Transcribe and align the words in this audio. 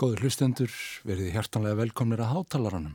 Góður 0.00 0.22
hlustendur, 0.24 0.72
verið 1.04 1.34
hjartanlega 1.34 1.76
velkomnir 1.76 2.20
að 2.24 2.30
hátalaranum. 2.32 2.92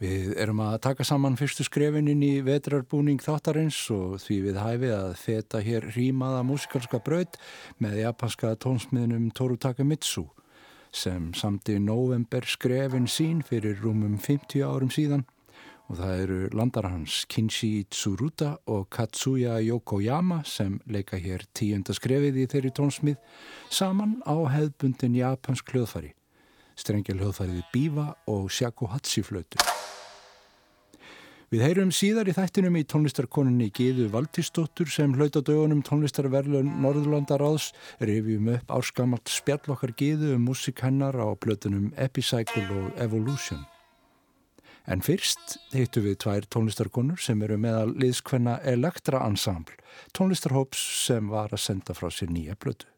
Við 0.00 0.34
erum 0.36 0.58
að 0.60 0.74
taka 0.84 1.06
saman 1.08 1.38
fyrstu 1.40 1.64
skrefin 1.64 2.10
inn 2.12 2.20
í 2.26 2.42
vetrarbúning 2.44 3.22
þáttarins 3.24 3.78
og 3.94 4.18
því 4.20 4.36
við 4.50 4.58
hæfið 4.60 4.92
að 4.98 5.14
feta 5.22 5.62
hér 5.64 5.86
rýmaða 5.94 6.42
músikalska 6.44 7.00
braut 7.06 7.40
með 7.80 8.02
japanska 8.02 8.52
tónsmiðnum 8.60 9.30
Toru 9.32 9.56
Takemitsu 9.56 10.26
sem 10.92 11.32
samt 11.32 11.72
í 11.72 11.78
november 11.80 12.44
skrefin 12.44 13.08
sín 13.08 13.40
fyrir 13.40 13.80
rúmum 13.80 14.18
50 14.20 14.60
árum 14.68 14.92
síðan 14.92 15.24
og 15.90 15.98
það 15.98 16.20
eru 16.22 16.38
landarhans 16.54 17.24
Kinshi 17.30 17.84
Tsuruta 17.90 18.52
og 18.70 18.86
Katsuya 18.94 19.56
Yokoyama 19.66 20.44
sem 20.46 20.78
leika 20.86 21.18
hér 21.18 21.42
tíunda 21.56 21.94
skrefið 21.96 22.38
í 22.44 22.46
þeirri 22.52 22.70
tónsmið 22.76 23.18
saman 23.74 24.20
á 24.22 24.38
hefðbundin 24.54 25.18
japansk 25.18 25.74
hljóðfari, 25.74 26.14
strengja 26.78 27.16
hljóðfariði 27.18 27.66
Biva 27.74 28.06
og 28.30 28.46
Shakuhachi 28.54 29.26
flötu. 29.26 29.58
Við 31.50 31.64
heyrum 31.66 31.88
síðar 31.90 32.28
í 32.30 32.36
þættinum 32.36 32.76
í 32.78 32.84
tónlistarkoninni 32.86 33.72
Gíðu 33.74 34.06
Valtísdóttur 34.12 34.86
sem 34.86 35.16
hlauta 35.18 35.42
dögunum 35.42 35.80
tónlistarverlun 35.82 36.70
Norðurlandaráðs 36.84 37.72
rifjum 37.98 38.52
upp 38.54 38.70
áskamalt 38.78 39.34
spjall 39.34 39.74
okkar 39.74 39.96
Gíðu 39.98 40.36
um 40.36 40.46
músik 40.46 40.86
hennar 40.86 41.18
á 41.18 41.26
blötunum 41.34 41.90
Epicycle 41.98 42.68
og 42.70 42.94
Evolution. 43.02 43.66
En 44.90 44.98
fyrst 45.06 45.52
heitu 45.70 46.00
við 46.02 46.16
tvær 46.24 46.46
tónlistarkonur 46.50 47.20
sem 47.22 47.38
eru 47.46 47.54
meðal 47.62 47.92
liðskvenna 47.94 48.56
Elektra 48.66 49.20
Ensemble, 49.22 49.76
tónlistarhóps 50.18 50.80
sem 51.04 51.28
var 51.30 51.54
að 51.54 51.62
senda 51.62 51.94
frá 51.94 52.08
sér 52.10 52.32
nýja 52.34 52.56
blötu. 52.58 52.88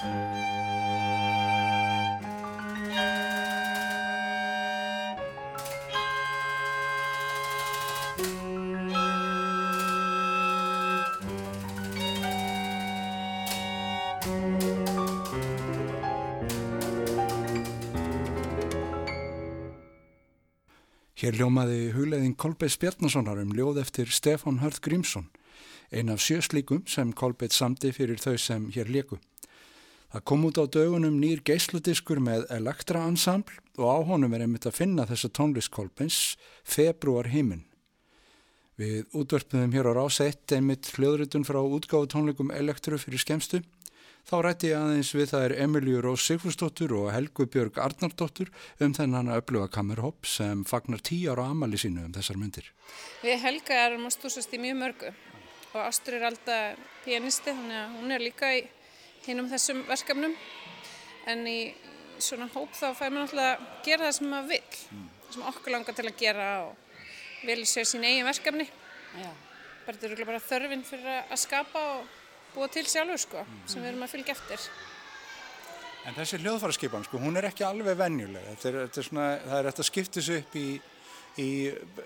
Hér 0.00 0.08
ljómaði 21.36 21.90
hugleðin 21.92 22.32
Kolbeitt 22.32 22.72
Spjarnasonar 22.72 23.42
um 23.42 23.50
ljóð 23.52 23.82
eftir 23.82 24.08
Stefan 24.08 24.62
Hörð 24.64 24.80
Grímsson, 24.80 25.28
ein 25.92 26.08
af 26.08 26.24
sjöslíkum 26.24 26.86
sem 26.88 27.12
Kolbeitt 27.12 27.52
samti 27.52 27.92
fyrir 27.92 28.16
þau 28.16 28.38
sem 28.40 28.70
hér 28.72 28.88
leku. 28.88 29.20
Það 30.10 30.24
kom 30.26 30.46
út 30.48 30.58
á 30.58 30.64
dögunum 30.66 31.18
nýr 31.22 31.42
geysludiskur 31.46 32.18
með 32.22 32.46
Elektra 32.50 33.04
Ensemble 33.06 33.60
og 33.78 33.86
á 33.86 33.98
honum 34.10 34.34
er 34.34 34.46
einmitt 34.46 34.66
að 34.66 34.78
finna 34.80 35.06
þessa 35.06 35.30
tónlist 35.30 35.70
Kolbeins 35.70 36.36
Februar 36.66 37.30
heiminn. 37.30 37.66
Við 38.80 39.04
útvörpuðum 39.14 39.74
hér 39.76 39.90
á 39.90 39.92
ráseitt 39.98 40.54
einmitt 40.56 40.88
hljóðritun 40.96 41.44
frá 41.46 41.60
útgáðu 41.60 42.10
tónleikum 42.14 42.50
Elektru 42.50 42.98
fyrir 42.98 43.22
skemstu 43.22 43.60
Þá 44.28 44.36
rætti 44.44 44.68
ég 44.70 44.78
aðeins 44.78 45.10
við 45.16 45.30
það 45.32 45.44
er 45.46 45.52
Emilju 45.64 46.00
Rós 46.04 46.24
Sigfúrsdóttur 46.28 46.92
og 46.98 47.08
Helgu 47.14 47.46
Björg 47.50 47.78
Arnardóttur 47.82 48.50
um 48.84 48.92
þennan 48.94 49.30
að 49.32 49.40
upplifa 49.42 49.70
kamerhopp 49.74 50.28
sem 50.28 50.64
fagnar 50.68 51.02
tíu 51.06 51.32
ára 51.32 51.48
amali 51.50 51.80
sínu 51.80 52.04
um 52.06 52.12
þessar 52.14 52.38
myndir. 52.40 52.68
Við 53.24 53.40
Helga 53.42 53.78
erum 53.86 54.06
að 54.06 54.14
stúsast 54.18 54.54
í 54.54 54.60
mjög 54.62 54.78
mörgu 54.82 55.14
og 55.70 55.80
Astur 55.82 56.18
er 56.18 56.28
alltaf 56.28 56.84
pianisti 57.06 57.54
hún 57.56 58.12
er 58.12 58.22
líka 58.22 58.52
í 58.58 58.62
hinnum 59.26 59.48
þessum 59.50 59.82
verkefnum 59.88 60.36
en 61.30 61.46
í 61.48 61.58
svona 62.20 62.48
hóp 62.54 62.72
þá 62.76 62.92
fær 62.96 63.12
maður 63.14 63.26
alltaf 63.26 63.64
að 63.64 63.84
gera 63.86 64.06
það 64.06 64.16
sem 64.16 64.30
maður 64.30 64.48
vil, 64.52 64.78
mm. 64.92 65.08
það 65.24 65.36
sem 65.36 65.48
okkur 65.52 65.74
langar 65.74 65.96
til 65.96 66.06
að 66.06 66.20
gera 66.20 66.48
og 66.66 67.46
vil 67.48 67.60
sér 67.68 67.88
sín 67.88 68.06
eigin 68.06 68.28
verkefni. 68.28 68.66
Já. 69.16 69.30
Bara 69.86 69.96
þetta 69.96 70.10
eru 70.12 70.28
bara 70.28 70.42
þörfin 70.44 70.86
fyrir 70.86 71.10
að 71.20 71.40
skapa 71.40 71.84
og 71.96 72.16
búa 72.54 72.68
til 72.72 72.86
sjálfur 72.88 73.22
sko, 73.24 73.44
mm. 73.44 73.60
sem 73.72 73.82
við 73.82 73.92
erum 73.92 74.06
að 74.06 74.14
fylgja 74.14 74.36
eftir. 74.36 74.70
En 76.08 76.16
þessi 76.16 76.40
hljóðfæraskipan, 76.40 77.04
sko, 77.04 77.20
hún 77.20 77.36
er 77.36 77.50
ekki 77.50 77.64
alveg 77.66 77.98
venjulega. 78.00 78.54
Er, 78.64 78.78
er 78.86 79.04
svona, 79.04 79.34
það 79.44 79.58
er 79.58 79.68
eftir 79.70 79.84
að 79.84 79.88
skipta 79.90 80.20
þessu 80.20 80.38
upp 80.40 80.54
í, 80.56 80.68
í 81.40 81.48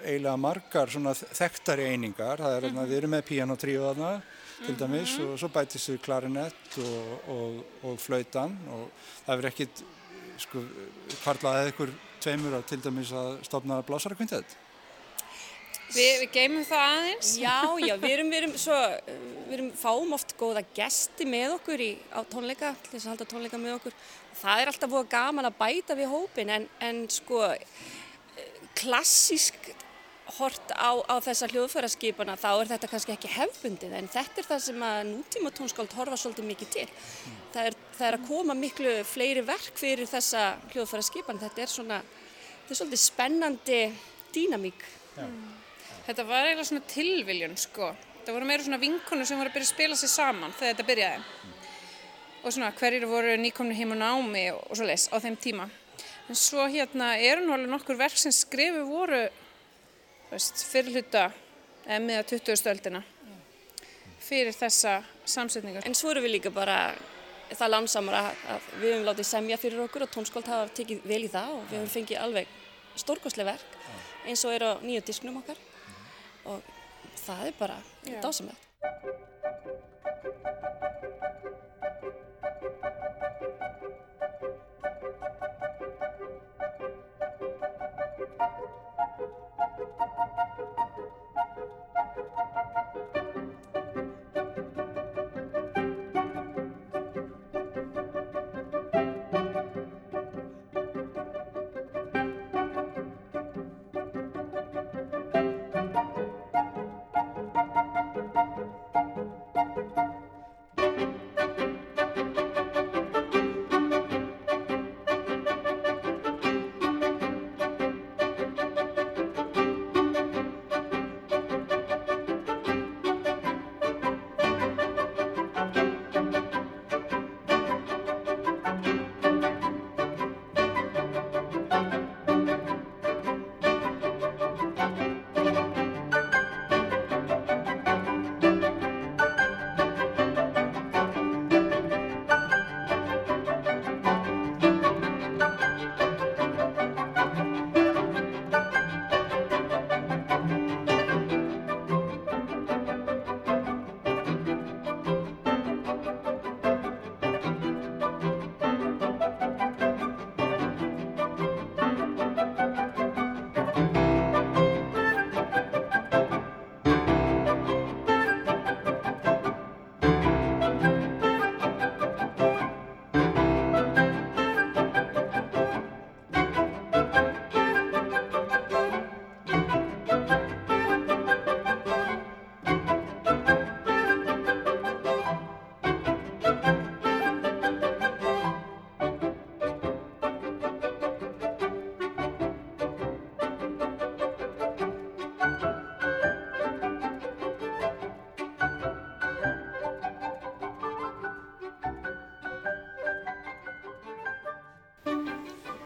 eiginlega 0.02 0.40
margar 0.42 0.90
þekktari 0.90 1.86
einingar. 1.92 2.42
Það 2.42 2.56
er, 2.56 2.66
mm 2.66 2.78
-hmm. 2.78 2.88
við 2.90 2.98
erum 2.98 3.14
með 3.14 3.28
pianotríu 3.28 3.84
þarna, 3.84 4.10
til 4.62 4.78
dæmis, 4.78 5.18
mm 5.18 5.24
-hmm. 5.24 5.32
og 5.32 5.38
svo 5.38 5.48
bætist 5.48 5.88
við 5.88 6.00
klarinett 6.00 6.78
og, 6.78 7.28
og, 7.28 7.64
og 7.82 8.00
flautan 8.00 8.58
og 8.70 8.90
það 9.26 9.38
er 9.38 9.46
ekkit, 9.46 9.84
sko, 10.38 10.62
hvarlaðið 11.24 11.72
ykkur 11.72 11.90
tveimur 12.20 12.58
að 12.58 12.68
til 12.68 12.84
dæmis 12.84 13.12
að 13.12 13.44
stopna 13.44 13.82
blásararkvintið. 13.82 14.44
Vi, 15.94 16.06
við 16.20 16.30
geymum 16.32 16.64
það 16.64 16.84
aðeins. 16.90 17.36
Já, 17.38 17.58
já, 17.78 17.94
við 18.00 18.10
erum, 18.10 18.30
við 18.32 18.38
erum 18.40 18.54
svo, 18.58 18.78
við 19.48 19.52
erum 19.58 19.72
fáum 19.78 20.12
oft 20.16 20.34
góða 20.40 20.64
gesti 20.74 21.26
með 21.28 21.58
okkur 21.58 21.80
í, 21.80 21.90
á 22.10 22.20
tónleika, 22.32 22.74
til 22.82 22.94
þess 22.94 23.06
að 23.06 23.12
halda 23.12 23.28
tónleika 23.30 23.60
með 23.60 23.76
okkur. 23.78 23.98
Það 24.40 24.60
er 24.60 24.72
alltaf 24.72 24.90
búið 24.90 25.12
gaman 25.12 25.50
að 25.50 25.58
bæta 25.58 25.94
við 25.94 26.10
hópin 26.10 26.50
en, 26.50 26.66
en 26.80 27.04
sko 27.12 27.44
klassísk 28.74 29.54
hort 30.38 30.72
á, 30.74 30.90
á 31.06 31.16
þessa 31.22 31.48
hljóðfæraskipana 31.52 32.34
þá 32.40 32.48
er 32.52 32.70
þetta 32.72 32.90
kannski 32.90 33.14
ekki 33.14 33.30
hefbundið 33.34 33.94
en 33.98 34.08
þetta 34.10 34.40
er 34.40 34.48
það 34.48 34.62
sem 34.66 34.84
að 34.86 35.00
nútíma 35.10 35.52
tónskáld 35.54 35.94
horfa 35.98 36.18
svolítið 36.20 36.48
mikið 36.48 36.72
til. 36.74 36.86
Mm. 36.90 37.36
Það, 37.54 37.68
er, 37.68 37.76
það 37.98 38.08
er 38.08 38.18
að 38.18 38.26
koma 38.28 38.56
miklu 38.58 38.94
fleiri 39.08 39.44
verk 39.46 39.78
fyrir 39.78 40.10
þessa 40.10 40.46
hljóðfæraskipan. 40.72 41.42
Þetta 41.42 41.64
er 41.64 41.72
svona, 41.72 42.00
þetta 42.64 42.74
er 42.74 42.80
svolítið 42.80 43.02
spennandi 43.04 43.80
dýnamík. 44.34 44.88
Mm. 45.20 45.38
Þetta 46.08 46.26
var 46.28 46.48
eiginlega 46.48 46.68
svona 46.72 46.88
tilviljun 46.90 47.56
sko. 47.60 47.92
Það 48.24 48.36
voru 48.38 48.48
meira 48.48 48.66
svona 48.66 48.80
vinkonur 48.82 49.28
sem 49.28 49.40
voru 49.40 49.52
að 49.52 49.58
byrja 49.58 49.70
að 49.70 49.74
spila 49.76 50.00
sér 50.00 50.12
saman 50.12 50.58
þegar 50.58 50.74
þetta 50.74 50.88
byrjaði. 50.90 51.22
Mm. 51.22 51.54
Og 52.44 52.52
svona 52.52 52.74
hverjir 52.76 53.08
voru 53.08 53.38
nýkomni 53.40 53.78
heim 53.78 53.94
á 53.94 54.02
námi 54.02 54.48
og, 54.52 54.66
og 54.68 54.78
svo 54.78 54.88
les 54.88 55.06
á 55.08 55.16
þeim 55.22 55.38
tíma. 55.40 55.70
En 56.28 56.36
svo 56.38 56.64
hérna 56.72 57.14
eru 57.20 57.44
nú 57.44 57.54
alveg 57.54 57.70
nokkur 57.70 57.98
verk 58.00 58.16
sem 58.18 58.32
skrifu 58.32 58.84
voru 58.88 59.26
fyrirluta 60.42 61.28
eða 61.86 62.00
miða 62.04 62.22
20. 62.30 62.70
öldina. 62.70 63.02
fyrir 64.24 64.54
þessa 64.56 65.02
samsetningar. 65.28 65.84
En 65.84 65.94
svo 65.94 66.10
erum 66.10 66.24
við 66.24 66.38
líka 66.38 66.50
bara 66.50 66.94
það 67.52 67.72
lánsamar 67.74 68.16
að, 68.16 68.28
að 68.54 68.68
við 68.80 68.94
höfum 68.94 69.06
látið 69.10 69.28
semja 69.28 69.58
fyrir 69.60 69.82
okkur 69.84 70.06
og 70.06 70.12
tónskóld 70.14 70.48
hafa 70.48 70.70
tekið 70.78 71.04
vel 71.04 71.20
í 71.26 71.28
það 71.28 71.50
og 71.58 71.66
við 71.68 71.78
höfum 71.78 71.92
fengið 71.92 72.22
alveg 72.22 72.54
stórkoslega 73.02 73.52
verk 73.52 73.76
eins 74.24 74.44
og 74.48 74.56
er 74.56 74.64
á 74.64 74.72
nýju 74.80 75.04
disknum 75.04 75.40
okkar 75.42 75.60
og 76.48 76.72
það 77.20 77.46
er 77.50 77.58
bara 77.60 77.78
dásamlega. 78.24 78.56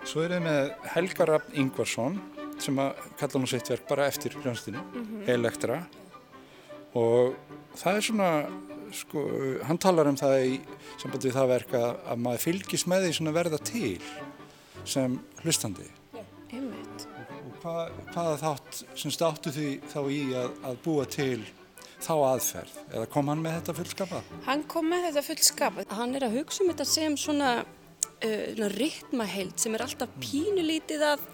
Svo 0.09 0.23
er 0.25 0.33
það 0.33 0.45
með 0.47 0.67
Helga 0.95 1.25
Raffn 1.29 1.57
Ingvarsson 1.61 2.15
sem 2.63 2.79
að 2.81 3.01
kalla 3.21 3.41
nú 3.43 3.49
sitt 3.51 3.69
verk 3.69 3.85
bara 3.91 4.07
eftir 4.09 4.33
hljónstinu, 4.41 4.81
mm 4.81 5.05
-hmm. 5.05 5.29
Elektra 5.35 5.83
og 6.95 7.35
það 7.77 7.97
er 7.97 8.01
svona, 8.01 8.31
sko, 8.93 9.25
hann 9.69 9.79
talar 9.79 10.09
um 10.09 10.17
það 10.17 10.37
í 10.47 10.61
sambandi 10.97 11.29
við 11.29 11.37
það 11.37 11.49
verk 11.49 11.75
að, 11.75 11.91
að 12.09 12.19
maður 12.25 12.45
fylgis 12.47 12.87
með 12.87 13.05
því 13.05 13.13
svona 13.13 13.33
verða 13.37 13.59
til 13.59 14.03
sem 14.85 15.21
hlustandi. 15.43 15.91
Einmitt. 16.53 17.07
Og 17.45 17.63
hvað, 17.63 17.93
hvaða 18.15 18.37
þátt, 18.41 18.85
sem 18.97 19.11
státtu 19.11 19.51
því 19.51 19.81
þá 19.93 20.01
í 20.09 20.35
að, 20.35 20.51
að 20.65 20.77
búa 20.85 21.05
til 21.05 21.45
þá 22.01 22.15
aðferð 22.15 22.77
eða 22.95 23.07
kom 23.13 23.29
hann 23.29 23.43
með 23.43 23.59
þetta 23.59 23.75
fullskapað? 23.75 24.23
Hann 24.47 24.63
kom 24.65 24.89
með 24.89 25.11
þetta 25.11 25.23
fullskapað. 25.23 25.93
Hann 25.93 26.15
er 26.15 26.25
að 26.25 26.39
hugsa 26.39 26.65
um 26.65 26.71
þetta 26.73 26.85
sem 26.85 27.17
svona 27.17 27.65
uh, 28.25 28.69
rytmaheild 28.75 29.59
sem 29.61 29.75
er 29.77 29.85
alltaf 29.85 30.15
pínulítið 30.23 31.05
að, 31.11 31.25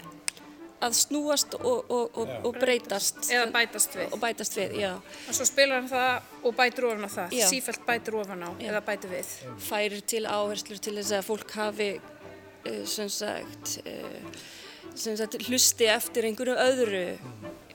að 0.85 0.97
snúast 0.99 1.55
og, 1.57 1.89
og, 1.89 2.17
og, 2.21 2.33
og 2.47 2.59
breytast. 2.61 3.21
Eða 3.29 3.47
bætast 3.55 3.97
við. 3.97 4.09
Og 4.11 4.21
bætast 4.21 4.57
við, 4.59 4.75
já. 4.83 4.91
og 4.97 5.37
svo 5.37 5.47
spilar 5.49 5.81
hann 5.81 5.91
það 5.91 6.43
og 6.45 6.57
bætir 6.59 6.89
ofan 6.89 7.07
á 7.07 7.11
það. 7.15 7.37
Já. 7.39 7.45
sífælt 7.53 7.87
bætir 7.87 8.19
ofan 8.21 8.45
á 8.45 8.49
eða 8.69 8.83
bætir 8.89 9.15
við. 9.15 9.31
Færir 9.69 10.05
til 10.13 10.25
áherslur 10.29 10.83
til 10.83 10.97
þess 10.99 11.15
að 11.19 11.25
fólk 11.29 11.55
hafi 11.57 11.89
uh, 11.97 12.83
sem 12.89 13.09
sagt, 13.11 13.77
uh, 13.85 14.43
sem 14.93 15.17
sagt 15.19 15.39
hlusti 15.47 15.89
eftir 15.91 16.29
einhverju 16.29 16.59
öðru 16.67 17.07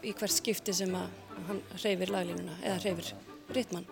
í 0.01 0.15
hvert 0.17 0.33
skipti 0.33 0.75
sem 0.77 0.95
að 0.97 1.11
hann 1.49 1.61
hreyfir 1.81 2.13
laglínuna 2.15 2.57
eða 2.63 2.79
hreyfir 2.85 3.15
rytman. 3.57 3.87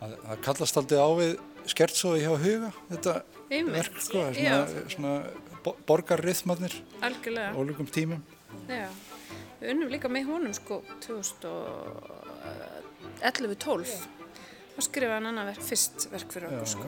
Það 0.00 0.38
kallast 0.44 0.78
aldrei 0.80 0.98
á 0.98 1.10
við 1.18 1.32
skertsóði 1.66 2.20
hjá 2.24 2.32
huga, 2.38 2.72
þetta 2.90 3.12
Einmitt. 3.50 3.74
verk, 3.76 4.00
sko, 4.00 4.18
Já. 4.34 4.66
svona, 4.66 4.88
svona 4.94 5.12
bo- 5.64 5.76
borgarrythmarnir 5.86 6.74
algjörlega 7.02 7.54
ólíkum 7.54 7.86
tímum. 7.90 8.22
Já. 8.68 8.88
við 9.60 9.70
unnum 9.74 9.90
líka 9.92 10.08
með 10.08 10.24
honum 10.32 10.54
sko 10.56 10.82
2011-12 13.20 13.94
þá 14.76 14.80
skrifaði 14.86 15.16
hann 15.18 15.26
annað 15.32 15.50
verk, 15.52 15.62
fyrst 15.66 16.06
verk 16.12 16.32
fyrir 16.32 16.48
okkur 16.52 16.70
sko. 16.74 16.86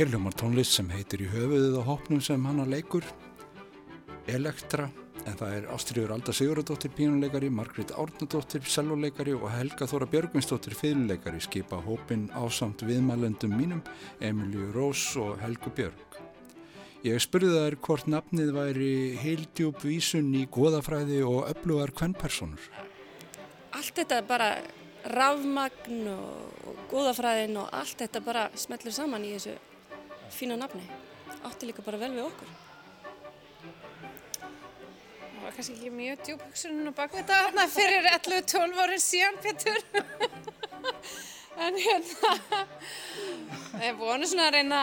Hér 0.00 0.14
hljómar 0.14 0.32
tónlist 0.32 0.72
sem 0.72 0.86
heitir 0.88 1.20
í 1.20 1.26
höfuðið 1.28 1.74
á 1.76 1.84
hópnum 1.84 2.22
sem 2.24 2.44
hann 2.48 2.62
að 2.62 2.70
leikur 2.72 3.04
Elektra 4.32 4.86
En 5.28 5.36
það 5.36 5.52
er 5.58 5.66
Ástriður 5.74 6.14
Alda 6.14 6.32
Sigurðardóttir 6.32 6.94
pínuleikari, 6.96 7.50
Margrit 7.52 7.92
Árnadóttir 7.92 8.64
selvoleikari 8.64 9.34
og 9.36 9.44
Helga 9.52 9.84
Þóra 9.90 10.08
Björgvinsdóttir 10.08 10.78
fiðluleikari 10.78 11.44
skipa 11.44 11.82
hópin 11.84 12.30
ásamt 12.32 12.80
viðmælendum 12.88 13.52
mínum, 13.52 13.84
Emilju 14.24 14.72
Rós 14.72 15.04
og 15.20 15.36
Helgu 15.44 15.68
Björg. 15.76 16.18
Ég 17.04 17.20
spurði 17.20 17.52
þær 17.58 17.80
hvort 17.84 18.08
nafnið 18.08 18.56
væri 18.56 18.92
heildjúb 19.20 19.84
vísun 19.84 20.32
í 20.32 20.46
goðafræði 20.48 21.20
og 21.28 21.42
öflugar 21.52 21.92
kvennpersonur. 21.92 22.72
Allt 23.76 24.00
þetta 24.00 24.24
bara 24.24 24.54
rafmagn 25.12 26.06
og 26.16 26.78
góðafræðin 26.88 27.60
og 27.60 27.74
allt 27.76 28.00
þetta 28.00 28.24
bara 28.24 28.48
smellur 28.56 28.96
saman 28.96 29.28
í 29.28 29.36
þessu 29.36 29.60
fína 30.34 30.58
nafni. 30.60 30.82
Átti 31.46 31.68
líka 31.70 31.84
bara 31.86 32.00
vel 32.00 32.12
við 32.14 32.26
okkur. 32.26 32.50
Það 35.30 35.46
var 35.46 35.56
kannski 35.56 35.76
ekki 35.78 35.90
mjög 35.94 36.24
djúb 36.26 36.44
hugsunum 36.44 36.92
á 36.92 36.98
bakvita 36.98 37.38
þarna 37.46 37.64
fyrir 37.72 38.08
11-12 38.12 38.82
árið 38.84 39.02
síðan, 39.04 39.40
Pétur. 39.40 39.78
en 41.64 41.80
hérna, 41.80 42.34
ég 43.86 43.98
vonu 44.00 44.28
svona 44.28 44.50
að 44.50 44.56
reyna 44.58 44.82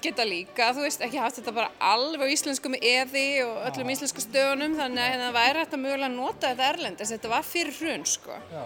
geta 0.00 0.24
líka, 0.24 0.70
þú 0.72 0.86
veist, 0.86 1.04
ekki 1.04 1.20
haft 1.20 1.38
þetta 1.40 1.52
bara 1.56 1.70
alveg 1.92 2.24
á 2.24 2.32
íslensku 2.32 2.72
með 2.72 2.86
eði 2.88 3.26
og 3.44 3.60
öllum 3.68 3.92
íslensku 3.92 4.24
stöðunum, 4.24 4.78
þannig 4.80 5.04
að 5.04 5.10
hérna, 5.12 5.28
það 5.28 5.38
væri 5.38 5.62
hægt 5.62 5.76
að 5.76 5.84
mögulega 5.84 6.12
nota 6.14 6.50
þetta 6.50 6.68
erlendis. 6.72 7.12
Þetta 7.14 7.32
var 7.34 7.46
fyrir 7.48 7.78
hrun, 7.80 8.08
sko. 8.08 8.40
Já. 8.54 8.64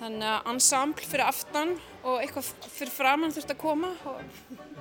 Þannig 0.00 0.24
að 0.24 0.46
ensemble 0.54 1.04
fyrir 1.04 1.28
aftan 1.28 1.74
og 2.08 2.22
eitthvað 2.22 2.46
fyrir 2.72 2.92
framann 2.94 3.34
þurfti 3.34 3.52
að 3.52 3.58
koma 3.60 3.90
og, 4.08 4.22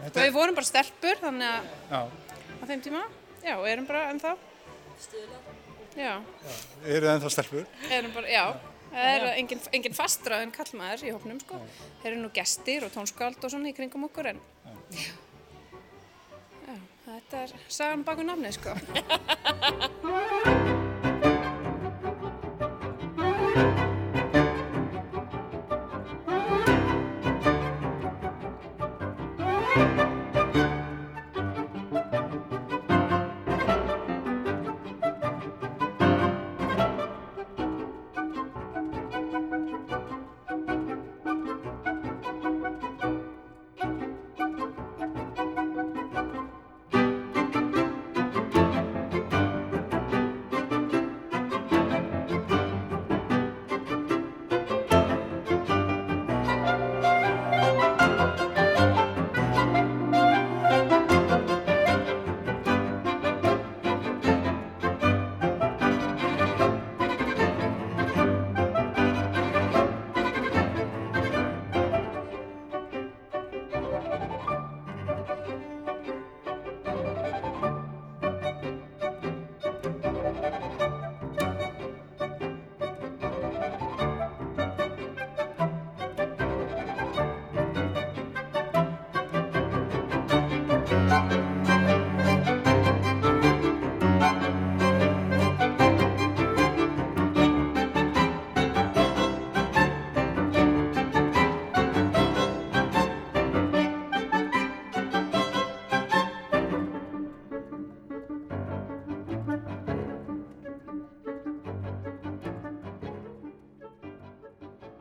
og 0.05 0.15
við 0.15 0.29
vorum 0.31 0.55
bara 0.55 0.69
stelpur, 0.69 1.17
þannig 1.19 1.49
að 1.97 1.99
á 1.99 2.63
þeim 2.69 2.83
tíma, 2.85 3.01
já, 3.43 3.57
og 3.57 3.65
erum 3.67 3.83
bara 3.89 4.05
ennþá. 4.13 4.31
Stuðla. 5.03 5.39
Já. 5.99 6.23
já. 6.23 6.55
Eru 6.85 7.03
það 7.03 7.11
ennþá 7.17 7.29
stelpur? 7.35 7.67
Erum 7.97 8.15
bara, 8.15 8.27
já. 8.31 8.45
Það 8.89 9.05
er 9.11 9.21
engin, 9.35 9.61
engin 9.75 9.97
fastrað 9.97 10.41
en 10.45 10.53
kallmaður 10.55 11.01
í 11.05 11.13
hóknum, 11.13 11.39
sko. 11.43 11.55
Það 11.99 12.09
eru 12.13 12.21
nú 12.23 12.29
gestir 12.39 12.81
og 12.87 12.91
tónskáld 12.95 13.41
og 13.43 13.49
svona 13.51 13.69
í 13.73 13.75
kringum 13.75 14.07
okkur, 14.07 14.25
en 14.31 14.39
já. 14.95 15.11
Já, 16.63 16.75
þetta 17.09 17.35
er 17.43 17.49
sagan 17.67 18.07
baku 18.07 18.23
nafni, 18.23 18.55
sko. 18.55 18.71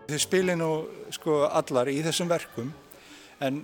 Þið 0.09 0.21
spilir 0.23 0.57
nú 0.57 0.71
sko 1.13 1.43
allar 1.53 1.91
í 1.93 1.99
þessum 2.01 2.31
verkum 2.31 2.71
en 3.45 3.59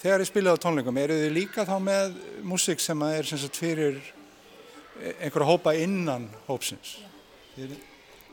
þegar 0.00 0.22
þið 0.22 0.28
spilið 0.30 0.54
á 0.56 0.62
tónleikum 0.64 1.00
eru 1.02 1.18
þið 1.20 1.34
líka 1.36 1.66
þá 1.68 1.74
með 1.84 2.14
músík 2.40 2.80
sem 2.80 3.02
er 3.04 3.28
sem 3.28 3.40
sagt 3.42 3.58
fyrir 3.60 3.98
einhverja 5.20 5.48
hópa 5.50 5.74
innan 5.76 6.30
hópsins? 6.46 6.96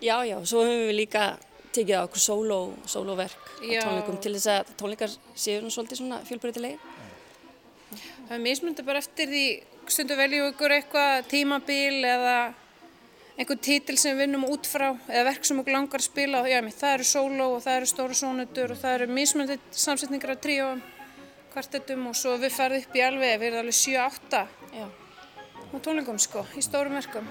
Já, 0.01 0.15
já, 0.23 0.37
svo 0.47 0.63
höfum 0.63 0.87
við 0.87 0.95
líka 1.01 1.25
tekið 1.75 1.99
á 1.99 2.07
okkur 2.07 2.23
sóló, 2.23 2.59
sólóverk 2.87 3.51
á 3.59 3.83
tónleikum 3.83 4.21
til 4.23 4.33
þess 4.37 4.51
að 4.55 4.71
tónleikar 4.79 5.19
séu 5.35 5.59
nú 5.59 5.73
svolítið 5.73 6.01
svona 6.01 6.21
fjölbreytilegi. 6.27 6.79
Það 8.29 8.35
er 8.37 8.43
mismundi 8.47 8.87
bara 8.87 9.03
eftir 9.03 9.27
því 9.27 9.45
stundu 9.91 10.15
veljum 10.15 10.53
ykkur 10.53 10.77
eitthvað 10.77 11.27
tímabil 11.35 11.99
eða 12.07 12.35
einhvern 13.41 13.61
títil 13.65 13.97
sem 13.97 14.13
við 14.13 14.27
vinnum 14.27 14.45
út 14.53 14.67
frá 14.69 14.91
eða 15.09 15.23
verk 15.31 15.47
sem 15.47 15.59
okkur 15.61 15.73
langar 15.73 16.01
að 16.01 16.07
spila 16.07 16.41
og 16.43 16.49
já, 16.51 16.59
það 16.77 16.93
eru 16.97 17.07
sóló 17.09 17.47
og 17.55 17.63
það 17.65 17.77
eru 17.79 17.89
stóru 17.89 18.17
sónutur 18.17 18.73
og 18.75 18.81
það 18.81 18.97
eru 18.99 19.07
mismundi 19.17 19.57
samsetningar 19.71 20.35
af 20.35 20.43
tríóum, 20.43 20.83
kvartettum 21.53 22.05
og 22.11 22.19
svo 22.19 22.37
við 22.41 22.53
ferðum 22.59 22.85
upp 22.85 22.99
í 22.99 23.05
alveg, 23.07 23.39
við 23.41 23.49
erum 23.49 23.63
alveg 23.63 23.79
7-8 23.81 24.45
á 25.71 25.75
tónleikum 25.81 26.21
sko, 26.21 26.45
í 26.53 26.61
stórum 26.61 26.99
verkum. 26.99 27.27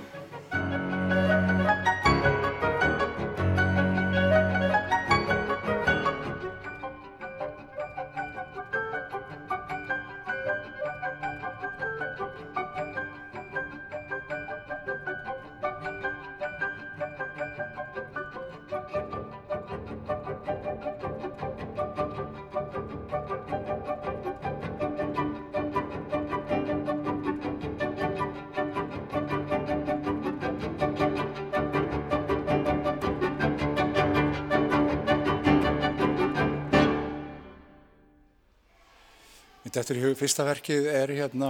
Þetta 39.91 39.99
er 39.99 40.05
í 40.05 40.11
hug, 40.13 40.19
fyrsta 40.21 40.45
verkið 40.47 40.85
er 40.87 41.11
hérna 41.11 41.47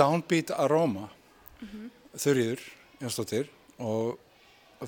Downbeat 0.00 0.48
Aroma, 0.56 1.10
mm 1.60 1.66
-hmm. 1.68 1.88
þurriður, 2.22 2.60
Jónsdóttir, 3.02 3.50
og, 3.84 4.16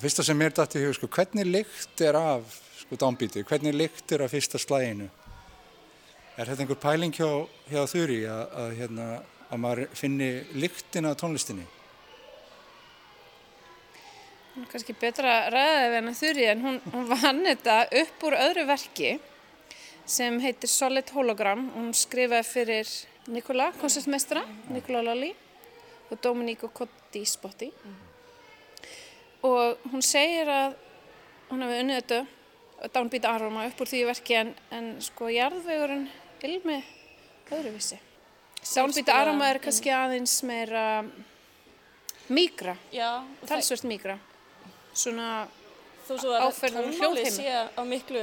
fyrsta 0.00 0.24
sem 0.24 0.38
mér 0.40 0.54
dætti 0.56 0.80
í 0.80 0.86
hug, 0.86 0.94
sko, 0.96 1.06
hvernig 1.12 1.44
lykt 1.44 2.00
er 2.00 2.16
af 2.16 2.54
sko, 2.78 2.96
Downbeati, 2.96 3.42
hvernig 3.44 3.74
lykt 3.74 4.12
er 4.12 4.24
af 4.24 4.30
fyrsta 4.30 4.56
slæginu? 4.58 5.10
Er 6.38 6.46
þetta 6.48 6.64
einhver 6.64 6.80
pæling 6.80 7.12
hjá, 7.12 7.46
hjá 7.68 7.84
þurri 7.92 8.24
að, 8.24 8.56
að, 8.62 8.72
hérna, 8.78 9.20
að 9.50 9.60
maður 9.60 9.84
finni 9.92 10.30
lyktin 10.54 11.04
af 11.04 11.20
tónlistinni? 11.20 11.66
Er 14.56 14.66
kannski 14.72 14.96
betra 14.96 15.50
ræðið 15.52 15.98
en 16.00 16.08
að 16.08 16.18
þurri, 16.22 16.48
en 16.48 16.64
hún, 16.64 16.80
hún 16.88 17.06
vann 17.12 17.44
þetta 17.44 17.78
upp 18.00 18.28
úr 18.30 18.40
öðru 18.48 18.66
verki 18.72 19.18
sem 20.06 20.38
heitir 20.42 20.70
Solid 20.70 21.10
Hologram. 21.14 21.66
Hún 21.74 21.92
skrifaði 21.96 22.46
fyrir 22.48 22.92
Nikola, 23.32 23.70
koncertmestra, 23.80 24.44
Nikola 24.72 25.02
Lali 25.04 25.32
og 26.10 26.20
Dominico 26.22 26.68
Cotti 26.68 27.24
Spotti. 27.26 27.70
Mm. 27.72 28.00
Og 29.48 29.90
hún 29.92 30.02
segir 30.04 30.48
að 30.48 30.78
hún 31.50 31.64
hefði 31.64 31.82
unnið 31.84 32.00
þetta 32.02 32.24
Downbeat 32.94 33.26
Aroma 33.28 33.68
upp 33.68 33.80
úr 33.80 33.88
því 33.88 34.02
verki 34.08 34.36
en, 34.36 34.50
en 34.74 34.90
sko 35.04 35.30
jarðvegurinn 35.32 36.08
ilmi 36.44 36.80
öðruvísi. 37.52 37.96
Downbeat 38.74 39.12
Aroma 39.12 39.48
er 39.52 39.60
kannski 39.64 39.92
aðeins 39.92 40.36
meira 40.44 41.04
Mígra, 42.32 42.72
og 43.42 43.48
talsvert 43.48 43.84
mígra. 43.84 44.14
Svona, 44.96 45.44
þó 46.06 46.14
svo 46.16 46.32
að 46.32 46.46
tónmáli 46.56 46.94
hljóðheimi. 46.96 47.32
sé 47.34 47.52
á 47.76 47.82
miklu 47.84 48.22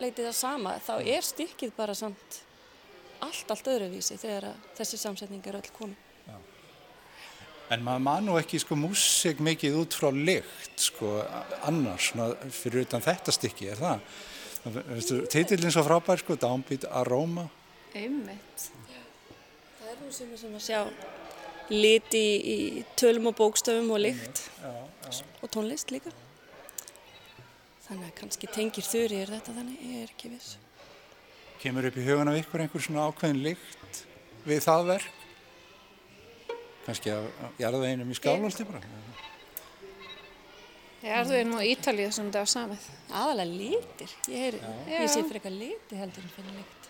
leitið 0.00 0.28
það 0.28 0.36
sama, 0.38 0.76
þá 0.82 0.94
er 1.02 1.24
stykkið 1.24 1.72
bara 1.76 1.94
samt 1.96 2.40
allt, 3.24 3.50
allt 3.50 3.70
öðruvísi 3.72 4.18
þegar 4.20 4.50
að 4.50 4.68
þessi 4.78 5.00
samsetning 5.00 5.46
er 5.48 5.58
öll 5.60 5.72
komin. 5.76 5.96
En 7.66 7.82
maður 7.82 8.02
man 8.04 8.26
nú 8.28 8.36
ekki 8.38 8.60
sko 8.62 8.76
músik 8.78 9.40
mikið 9.42 9.80
út 9.80 9.94
frá 9.98 10.12
lykt 10.14 10.84
sko 10.84 11.16
annars 11.66 12.12
svona 12.12 12.28
fyrir 12.54 12.84
utan 12.86 13.02
þetta 13.02 13.34
stykki, 13.34 13.72
er 13.72 13.80
það? 13.80 14.04
Titillin 15.32 15.74
svo 15.74 15.82
frábær 15.86 16.22
sko, 16.22 16.36
Downbeat 16.38 16.86
Aroma. 16.90 17.48
einmitt. 17.96 18.68
Það 19.80 19.90
er 19.90 19.98
nú 20.04 20.12
sem 20.12 20.32
er 20.32 20.38
sem 20.38 20.54
að 20.54 20.62
sjá 20.62 20.80
liti 21.72 22.24
í 22.38 22.56
tölum 22.98 23.30
og 23.32 23.36
bókstöfum 23.40 23.90
og 23.96 24.02
lykt 24.04 24.44
og 25.42 25.50
tónlist 25.50 25.90
líka. 25.90 26.12
Þannig 27.86 28.08
að 28.08 28.16
kannski 28.18 28.48
tengir 28.50 28.82
þurri 28.86 29.18
er 29.22 29.30
þetta 29.36 29.52
þannig, 29.54 29.82
ég 29.86 30.00
er 30.02 30.10
ekki 30.14 30.30
viss. 30.32 30.56
Kemur 31.62 31.86
upp 31.88 31.98
í 31.98 32.06
hugan 32.06 32.30
af 32.32 32.38
ykkur 32.40 32.64
einhver 32.64 32.82
svona 32.82 33.06
ákveðin 33.06 33.44
lykt 33.44 34.00
við 34.46 34.60
það 34.64 34.82
verk? 34.90 35.22
Kannski 36.86 37.10
að 37.14 37.24
jarðveginum 37.62 38.10
í 38.10 38.18
skálholti 38.18 38.66
bara? 38.66 38.82
Ég 41.06 41.12
er 41.14 41.26
þú 41.28 41.34
einum 41.38 41.60
á 41.62 41.68
Ítalíu 41.70 42.10
sem 42.10 42.26
þetta 42.26 42.42
var 42.42 42.50
samið. 42.50 42.82
Aðalega 43.14 43.52
litir, 43.52 44.10
ég, 44.26 44.38
heyri, 44.42 44.58
Já. 44.58 44.70
ég 44.90 45.10
sé 45.12 45.20
fyrir 45.22 45.38
eitthvað 45.38 45.58
liti 45.60 45.94
heldur 46.00 46.22
en 46.26 46.32
fyrir 46.34 46.52
lykt. 46.58 46.82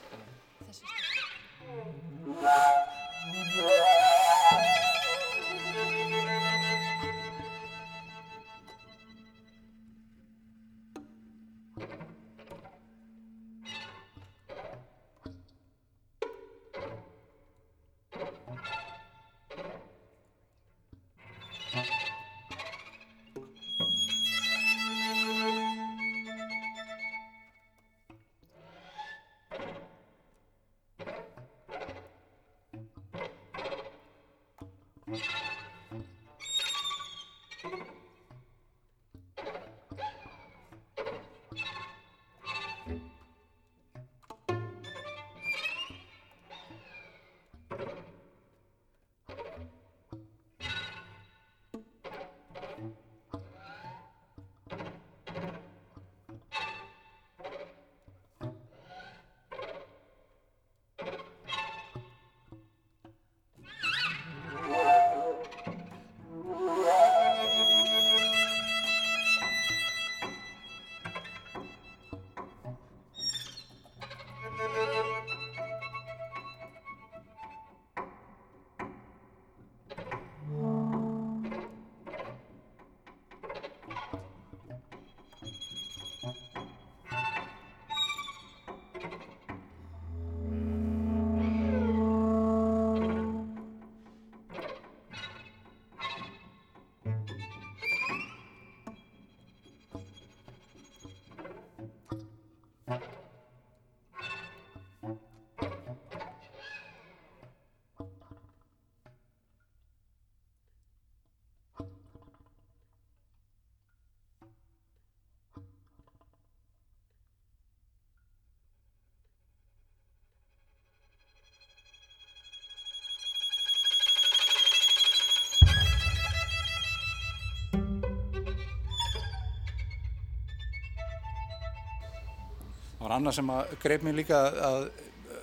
Það 133.07 133.13
var 133.13 133.21
annað 133.21 133.35
sem 133.37 133.51
að 133.55 133.69
greip 133.79 134.03
mér 134.03 134.17
líka 134.19 134.39
að 134.67 134.85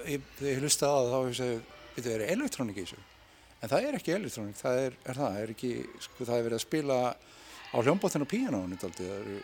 þegar 0.04 0.49
ég 0.49 0.58
hlusta 0.60 0.88
á 0.91 0.95
það 0.99 1.06
þá 1.08 1.13
hef 1.15 1.28
ég 1.30 1.38
segið, 1.38 1.60
þetta 1.95 2.10
er 2.12 2.23
elektrónik 2.34 2.76
í 2.76 2.84
þessu. 2.84 2.97
En 3.56 3.71
það 3.71 3.86
er 3.88 3.97
ekki 3.99 4.13
elektrónik, 4.17 4.58
það 4.60 4.80
er, 4.82 4.97
er 5.08 5.19
það, 5.21 5.38
er 5.39 5.54
ekki, 5.54 5.69
sko 6.04 6.28
það 6.28 6.36
er 6.36 6.43
verið 6.49 6.58
að 6.58 6.63
spila 6.65 6.97
á 7.15 7.78
hljómbóttinu 7.80 8.28
daldið, 8.28 9.08
það 9.08 9.15
eru 9.21 9.38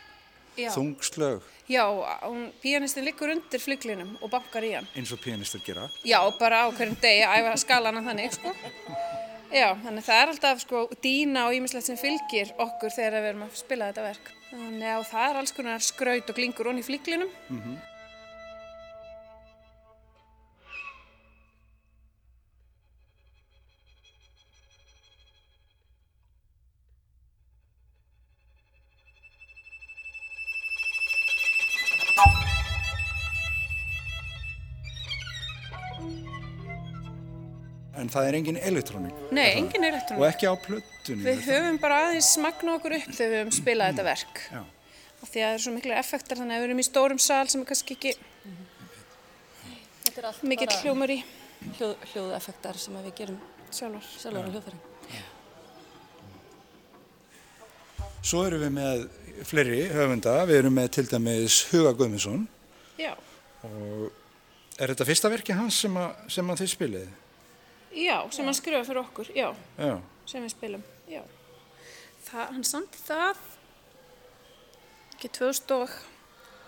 þungslög 0.74 1.46
já 1.70 1.84
hún, 2.26 2.42
píanistin 2.60 3.06
liggur 3.06 3.32
undir 3.32 3.62
flyglinum 3.64 4.10
og 4.20 4.34
bankar 4.34 4.66
í 4.68 4.74
hann. 4.74 4.88
eins 4.92 5.14
og 5.16 5.22
píanistar 5.24 5.62
gera. 5.64 5.86
Já, 6.04 6.20
bara 6.36 6.66
á 6.66 6.76
hverjum 6.76 7.00
degi 7.00 7.24
æfa 7.24 7.54
skalana 7.62 8.02
þannig, 8.04 8.34
sko. 8.36 8.52
Já, 9.48 9.70
þannig 9.80 10.04
það 10.04 10.20
er 10.20 10.34
alltaf 10.34 10.60
sko 10.66 10.82
dýna 11.00 11.46
og 11.48 11.56
ímislegt 11.56 11.88
sem 11.88 11.96
fylgir 11.96 12.52
okkur 12.60 12.92
þegar 12.92 13.22
við 13.22 13.30
erum 13.32 13.46
að 13.48 13.56
spila 13.62 13.88
þetta 13.88 14.04
verk. 14.10 14.34
Þannig 14.50 14.90
að 14.92 15.06
það 15.14 15.30
er 15.30 15.40
alls 15.40 15.56
konar 15.56 15.86
skraut 15.88 16.28
og 16.34 16.36
glingur 16.36 16.70
onni 16.74 16.84
í 16.84 16.86
flyglinum. 16.90 17.32
En 38.10 38.14
það 38.16 38.26
er 38.26 38.36
engin 38.40 38.56
elektrónik. 38.58 39.18
Nei, 39.30 39.44
það? 39.44 39.58
engin 39.60 39.84
Og 39.84 39.88
elektrónik. 39.92 40.24
ekki 40.32 40.48
á 40.50 40.54
plötunni. 40.64 41.22
Við 41.28 41.42
höfum 41.46 41.76
bara 41.78 41.98
aðeins 42.08 42.30
magna 42.42 42.72
okkur 42.74 42.96
upp 42.96 43.10
þegar 43.14 43.30
við 43.30 43.38
höfum 43.44 43.54
spilað 43.54 43.92
þetta 43.92 44.06
verk. 44.08 44.40
Já. 44.50 44.62
Af 45.20 45.28
því 45.30 45.40
að 45.40 45.46
það 45.46 45.52
eru 45.54 45.62
svo 45.62 45.72
miklu 45.76 45.94
effektar 46.00 46.40
þannig 46.40 46.56
að 46.56 46.62
við 46.64 46.66
erum 46.70 46.80
í 46.82 46.86
stórum 46.88 47.20
sal 47.22 47.44
sem 47.52 47.62
er 47.62 47.68
kannski 47.70 47.94
ekki 47.94 48.14
Þetta 50.08 50.18
er 50.24 50.26
allt 50.32 50.42
mikill 50.50 50.66
bara 50.72 50.80
hljómur 50.82 51.12
í 51.14 51.18
hljóð, 51.76 51.94
hljóðeffektar 52.14 52.78
sem 52.82 52.96
að 52.98 53.06
við 53.06 53.14
gerum 53.20 53.38
sjálfur. 53.70 54.08
sjálfur 54.18 54.42
á 54.42 54.50
hljóðfæri. 54.50 54.80
Svo 58.26 58.42
erum 58.48 58.64
við 58.66 58.72
með 58.74 59.04
fleiri 59.48 59.82
höfunda, 59.94 60.34
við 60.50 60.58
erum 60.64 60.74
með 60.76 60.90
til 60.98 61.06
dæmis 61.08 61.60
Huga 61.70 61.94
Guðmundsson 61.96 62.42
Já, 63.00 63.14
og 63.64 64.10
er 64.80 64.92
þetta 64.92 65.06
fyrsta 65.08 65.30
verki 65.32 65.56
hans 65.56 65.78
sem, 65.84 65.94
að, 65.96 66.10
sem 66.32 66.50
að 66.52 66.60
þið 66.64 66.72
spilið? 66.74 67.06
Já, 67.94 68.16
sem 68.30 68.44
hann 68.46 68.54
skrifa 68.58 68.84
fyrir 68.86 69.02
okkur, 69.02 69.30
já, 69.36 69.48
Já. 69.78 69.94
sem 70.26 70.44
við 70.44 70.52
spilum, 70.54 70.84
já. 71.10 71.22
Það, 72.30 72.46
hann 72.54 72.64
samti 72.68 72.98
það 73.06 73.40
ekki 75.16 75.30
2000 75.40 75.74
og, 75.76 75.94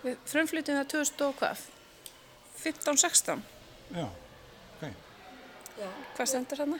við 0.03 0.17
frumflytjum 0.29 0.79
það 0.81 0.91
2000 0.95 1.25
og 1.27 1.37
hvað? 1.41 1.63
15, 2.63 2.97
16, 3.01 3.43
Já, 3.93 4.05
ok. 4.07 4.83
Já, 5.79 5.89
hvað 6.17 6.29
stendur 6.31 6.63
hann? 6.63 6.75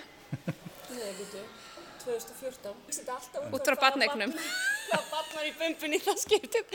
nei, 0.93 1.11
veitu, 1.17 1.43
2014. 2.03 2.73
Þetta 2.89 3.11
er 3.11 3.17
alltaf 3.17 3.53
Út 3.55 3.67
frá 3.69 3.75
barneignum. 3.79 4.33
Hvað 4.89 5.05
barnar 5.13 5.45
í 5.47 5.53
bumbunni 5.59 5.99
það 6.03 6.17
skiptum. 6.23 6.73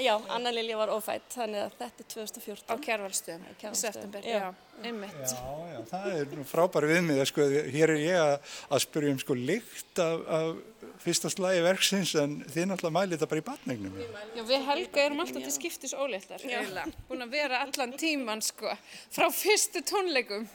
Já, 0.00 0.14
Anna 0.32 0.50
Lilja 0.50 0.76
var 0.80 0.88
ófætt, 0.88 1.26
þannig 1.34 1.66
að 1.66 1.74
þetta 1.76 2.02
er 2.04 2.06
2014. 2.14 2.70
Á 2.72 2.74
kjærvalstöðum, 2.86 3.42
í 3.52 3.72
september, 3.76 4.24
já. 4.24 4.46
einmitt. 4.80 5.18
Já, 5.20 5.50
já, 5.68 5.80
það 5.90 6.06
er 6.14 6.46
frábæri 6.48 6.88
viðmið, 6.94 7.20
sko, 7.28 7.48
hér 7.74 7.92
er 7.92 8.00
ég 8.00 8.20
að, 8.22 8.54
að 8.72 8.82
spyrja 8.86 9.12
um 9.12 9.20
sko 9.20 9.36
lykt 9.36 10.00
af, 10.00 10.24
af 10.38 10.88
fyrsta 11.02 11.32
slagi 11.34 11.60
verksins 11.66 12.14
en 12.22 12.38
þið 12.46 12.70
náttúrulega 12.70 12.96
mælið 12.96 13.14
þetta 13.18 13.30
bara 13.34 13.42
í 13.42 13.46
batningnum. 13.50 14.00
Já, 14.38 14.42
við 14.48 14.66
Helga 14.70 15.04
erum 15.04 15.22
alltaf 15.26 15.44
til 15.44 15.54
skiptis 15.58 15.92
óléttar, 15.92 16.48
eiginlega. 16.48 17.04
Búin 17.10 17.26
að 17.26 17.36
vera 17.36 17.60
allan 17.66 17.94
tíman, 18.00 18.42
sko, 18.48 18.72
frá 19.12 19.28
fyrstu 19.28 19.84
tónleikum. 19.92 20.48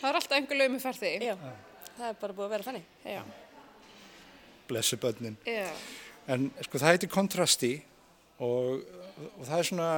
Það 0.00 0.08
er 0.14 0.22
alltaf 0.22 0.38
einhver 0.38 0.62
laumi 0.62 0.80
farði. 0.80 1.14
Já, 1.28 1.36
það 1.98 2.08
er 2.08 2.20
bara 2.24 2.40
búið 2.40 2.48
að 2.48 2.56
vera 2.56 2.70
þannig. 2.70 2.90
Já, 3.04 3.22
Blessi 4.72 4.96
börnin. 4.96 5.36
já, 5.44 5.66
En 6.30 6.52
sko 6.62 6.78
það 6.78 6.94
heitir 6.94 7.10
kontrasti 7.10 7.72
og, 8.42 8.82
og 9.32 9.42
það 9.46 9.58
er 9.58 9.68
svona, 9.68 9.90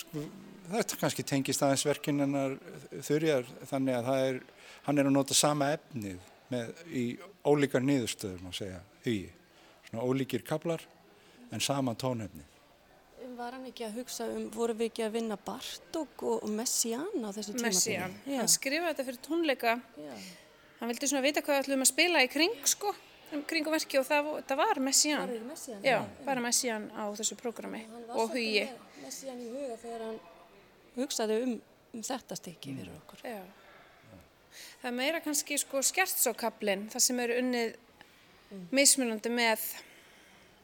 sko, 0.00 0.24
það 0.68 0.80
er 0.82 1.00
kannski 1.02 1.26
tengist 1.28 1.64
aðeins 1.64 1.86
verkinn 1.88 2.24
hennar 2.24 2.56
þurjar 3.06 3.48
þannig 3.70 3.98
að 3.98 4.08
það 4.10 4.28
er, 4.28 4.40
hann 4.88 5.00
er 5.00 5.10
að 5.10 5.16
nota 5.16 5.36
sama 5.38 5.70
efnið 5.76 6.32
með, 6.52 6.74
í 6.92 7.04
ólíkar 7.46 7.84
niðurstöður, 7.84 8.42
má 8.44 8.52
segja, 8.56 8.80
hugi. 9.04 9.30
Svona 9.88 10.04
ólíkir 10.08 10.44
kablar 10.46 10.84
en 11.52 11.62
sama 11.62 11.94
tónefni. 11.98 12.44
Var 13.34 13.56
hann 13.56 13.66
ekki 13.66 13.86
að 13.86 13.96
hugsa 13.98 14.26
um, 14.30 14.46
voru 14.54 14.76
við 14.78 14.92
ekki 14.92 15.04
að 15.06 15.14
vinna 15.16 15.36
Bartók 15.40 16.22
og, 16.28 16.44
Messiaen 16.54 17.24
á 17.24 17.30
þessu 17.34 17.54
tímabili? 17.56 17.70
Messian. 17.72 18.16
Hann 18.28 18.50
skrifaði 18.52 18.92
þetta 18.92 19.06
fyrir 19.08 19.22
tónleika. 19.24 19.72
já. 19.98 20.14
Hann 20.78 20.90
vildi 20.92 21.08
svona 21.08 21.24
vita 21.24 21.40
hvað 21.40 21.56
við 21.56 21.62
ætlum 21.64 21.82
að 21.84 21.88
spila 21.88 22.22
í 22.22 22.28
kring, 22.28 22.56
sko, 22.68 22.92
um 23.36 23.42
kring 23.48 23.66
og 23.68 23.74
verki 23.74 23.98
og 24.00 24.06
það, 24.08 24.30
það 24.48 24.60
var 24.62 24.80
Messian. 24.84 25.24
Var 25.24 25.34
það 25.34 25.48
Messiaen? 25.50 25.84
Já, 25.86 25.98
bara 26.26 26.44
Messian 26.44 26.88
á 26.94 27.04
þessu 27.18 27.38
prógrami 27.40 27.82
og 28.14 28.32
hugi. 28.34 28.64
með 28.64 29.04
Messiaen 29.04 29.42
í 29.42 29.50
huga 29.52 29.78
þegar 29.82 30.06
hann 30.08 30.18
hugsaði 30.94 31.38
um, 31.44 31.54
um 31.94 32.04
þetta 32.06 32.38
stykki 32.40 32.76
fyrir 32.78 32.92
okkur. 32.98 33.24
Já. 33.26 33.42
Það 34.80 34.90
er 34.90 34.96
meira 34.98 35.20
kannski 35.24 35.58
sko 35.58 35.80
skertsókablin, 35.82 36.86
það 36.92 37.04
sem 37.08 37.24
eru 37.24 37.40
unnið 37.40 37.74
mismunandi 38.74 39.32
með 39.32 39.64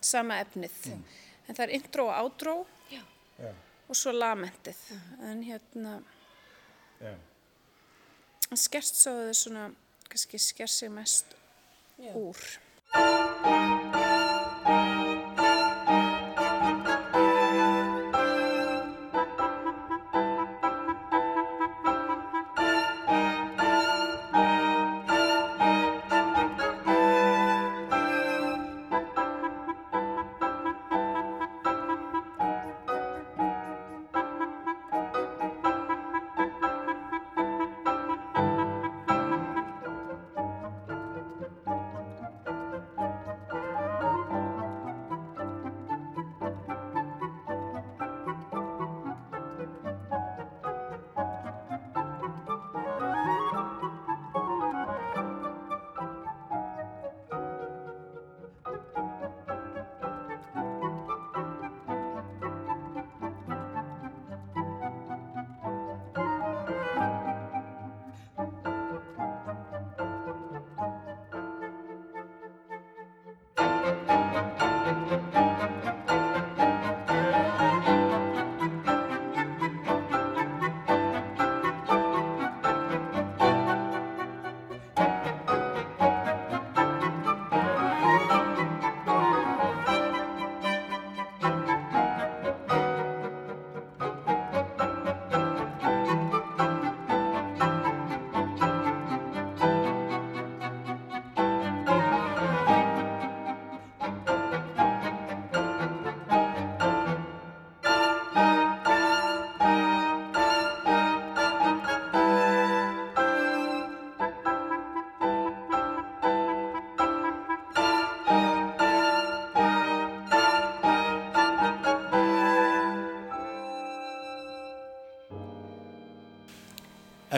sama 0.05 0.39
efnið. 0.45 0.77
En 1.49 1.57
það 1.57 1.65
er 1.67 1.75
intro 1.81 2.07
og 2.11 2.21
outro 2.21 2.55
Já. 3.41 3.51
Og 3.91 3.97
svo 3.97 4.13
lamentið. 4.15 4.79
En 5.27 5.43
hérna, 5.43 5.97
Já. 7.01 7.15
skertsóðu 8.55 9.33
svona, 9.35 9.71
kannski 10.09 10.39
sker 10.39 10.71
sig 10.71 10.93
mest. 10.93 11.35
Úr. 12.15 12.37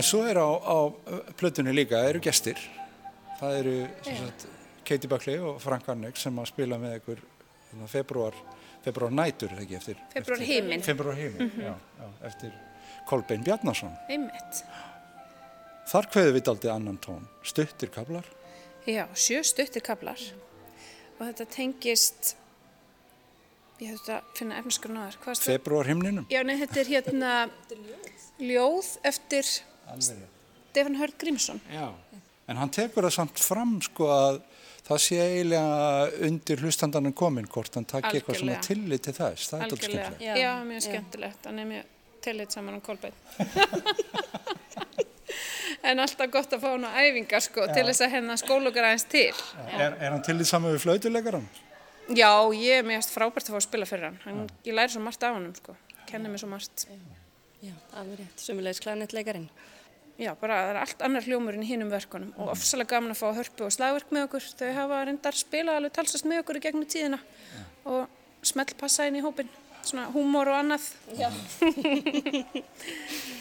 En 0.03 0.07
svo 0.09 0.25
er 0.27 0.35
á, 0.35 0.51
á 0.51 0.91
plötunni 1.39 1.71
líka, 1.71 2.01
eru 2.11 2.19
gestir. 2.19 2.59
Það 3.39 3.53
eru 3.61 3.75
sagt, 4.03 4.47
Katie 4.83 5.07
Buckley 5.11 5.39
og 5.39 5.61
Frank 5.63 5.87
Arnek 5.93 6.19
sem 6.19 6.41
að 6.43 6.49
spila 6.51 6.79
með 6.83 6.97
ykkur 6.97 7.21
þarna 7.69 7.87
februar, 7.93 8.41
februar 8.83 9.15
nætur, 9.15 9.55
það 9.55 9.63
ekki, 9.63 9.79
eftir... 9.79 10.03
Febrúar 10.17 10.43
eftir- 10.43 10.51
himinn. 10.57 10.83
Februar 10.89 11.21
heiminn, 11.21 11.55
já, 11.55 11.71
já, 12.03 12.09
eftir 12.33 12.59
Kolbein 13.07 13.47
Bjarnason. 13.47 13.95
Einmitt. 14.11 14.65
Þar 15.95 16.11
kveðu 16.17 16.35
við 16.41 16.47
daldið 16.51 16.75
annan 16.75 16.99
tón, 17.07 17.25
stuttir 17.47 17.95
kablar. 17.95 18.27
Já, 18.91 19.05
sjö 19.15 19.47
stuttir 19.47 19.87
kablar 19.87 20.19
og 21.15 21.27
þetta 21.29 21.47
tengist, 21.55 22.33
ég 23.79 23.93
hefði 23.95 24.17
að 24.19 24.31
finna 24.35 24.59
er 24.59 25.47
það? 25.47 25.53
Februar 25.61 25.87
himninum. 25.95 26.27
Já, 26.27 26.43
nei, 26.43 26.57
þetta 26.59 26.83
er 26.83 26.97
hérna 26.97 27.35
ljóð 28.51 28.97
eftir 29.07 29.47
Alveg. 29.93 30.25
Stefán 30.73 30.97
Hörð 31.01 31.17
Grímsson. 31.21 31.61
Já. 31.73 31.89
En 32.49 32.57
hann 32.59 32.73
tekur 32.75 33.05
það 33.07 33.15
samt 33.19 33.39
fram 33.41 33.77
sko 33.85 34.09
að 34.13 34.41
það 34.87 34.99
sé 35.05 35.19
eiginlega 35.23 36.25
undir 36.27 36.63
hlustandarinn 36.65 37.15
komin 37.17 37.47
hvort 37.53 37.77
hann 37.79 37.87
takki 37.89 38.19
eitthvað 38.19 38.41
svona 38.41 38.57
tillit 38.65 39.05
til 39.07 39.15
þess. 39.17 39.51
Það 39.53 39.61
er 39.61 39.65
Algjörlega. 39.69 40.09
skemmtilegt. 40.09 40.25
Já, 40.27 40.33
Já, 40.43 40.53
mjög 40.67 40.81
já. 40.81 40.85
skemmtilegt. 40.89 41.47
Hann 41.47 41.59
er 41.63 41.69
mjög 41.71 41.85
tillit 42.27 42.51
saman 42.57 42.79
um 42.79 42.81
Kolbeinn. 42.81 43.15
en 45.83 45.99
alltaf 46.03 46.31
gott 46.35 46.53
að 46.57 46.63
fá 46.65 46.69
hann 46.75 46.87
á 46.87 46.91
æfingar 47.03 47.43
sko 47.45 47.67
til 47.73 47.85
þess 47.89 48.03
að 48.07 48.13
hérna 48.17 48.37
skólugar 48.41 48.87
aðeins 48.89 49.07
til. 49.13 49.33
Er, 49.71 49.97
er 49.99 50.11
hann 50.15 50.25
tillit 50.27 50.49
saman 50.51 50.75
við 50.77 50.85
flautuleikaran? 50.87 51.47
Já, 52.13 52.31
ég 52.59 52.81
er 52.83 52.87
mjög 52.87 53.07
frábært 53.15 53.47
að 53.49 53.55
fá 53.55 53.59
að 53.61 53.67
spila 53.69 53.87
fyrir 53.89 54.09
hann. 54.11 54.19
hann 54.27 54.41
ég 54.67 54.75
læri 54.77 54.95
svo 54.95 55.03
margt 55.05 55.23
af 55.27 55.37
hann 55.39 55.51
sko. 55.59 55.77
Kennir 56.11 56.33
mér 56.33 56.43
svo 56.43 56.51
margt. 56.51 56.87
Já, 57.63 57.75
alveg 58.01 58.25
rétt. 58.25 58.43
Sumulegis 58.43 58.83
klænettleikarinn. 58.83 59.49
Já, 60.23 60.31
bara 60.39 60.61
það 60.61 60.71
er 60.71 60.79
allt 60.83 61.01
annar 61.03 61.25
hljómur 61.27 61.57
en 61.57 61.65
í 61.65 61.71
hinum 61.73 61.91
verkunum 61.91 62.31
og 62.39 62.53
ofsalega 62.53 62.95
gaman 62.95 63.15
að 63.15 63.19
fá 63.19 63.39
hörpu 63.41 63.67
og 63.67 63.75
slagverk 63.75 64.13
með 64.15 64.29
okkur. 64.29 64.47
Þau 64.61 64.71
hafa 64.77 65.01
reyndar 65.09 65.39
spilað 65.39 65.81
alveg 65.81 65.97
talsast 65.99 66.29
með 66.31 66.45
okkur 66.45 66.61
í 66.61 66.65
gegnum 66.69 66.87
tíðina 66.87 67.19
og 67.91 68.47
smelt 68.47 68.77
passa 68.79 69.09
inn 69.11 69.19
í 69.19 69.25
hópin. 69.25 69.51
Svona 69.83 70.07
húmor 70.15 70.53
og 70.53 70.61
annað. 70.61 70.85
Já. 71.19 71.33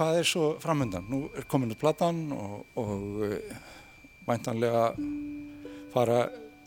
hvað 0.00 0.18
er 0.18 0.28
svo 0.28 0.44
framöndan? 0.62 1.08
Nú 1.12 1.26
er 1.36 1.44
komin 1.50 1.72
út 1.74 1.80
platan 1.80 2.30
og, 2.32 2.60
og 2.80 3.24
uh, 3.26 3.34
væntanlega 4.24 4.90
fara, 5.92 6.20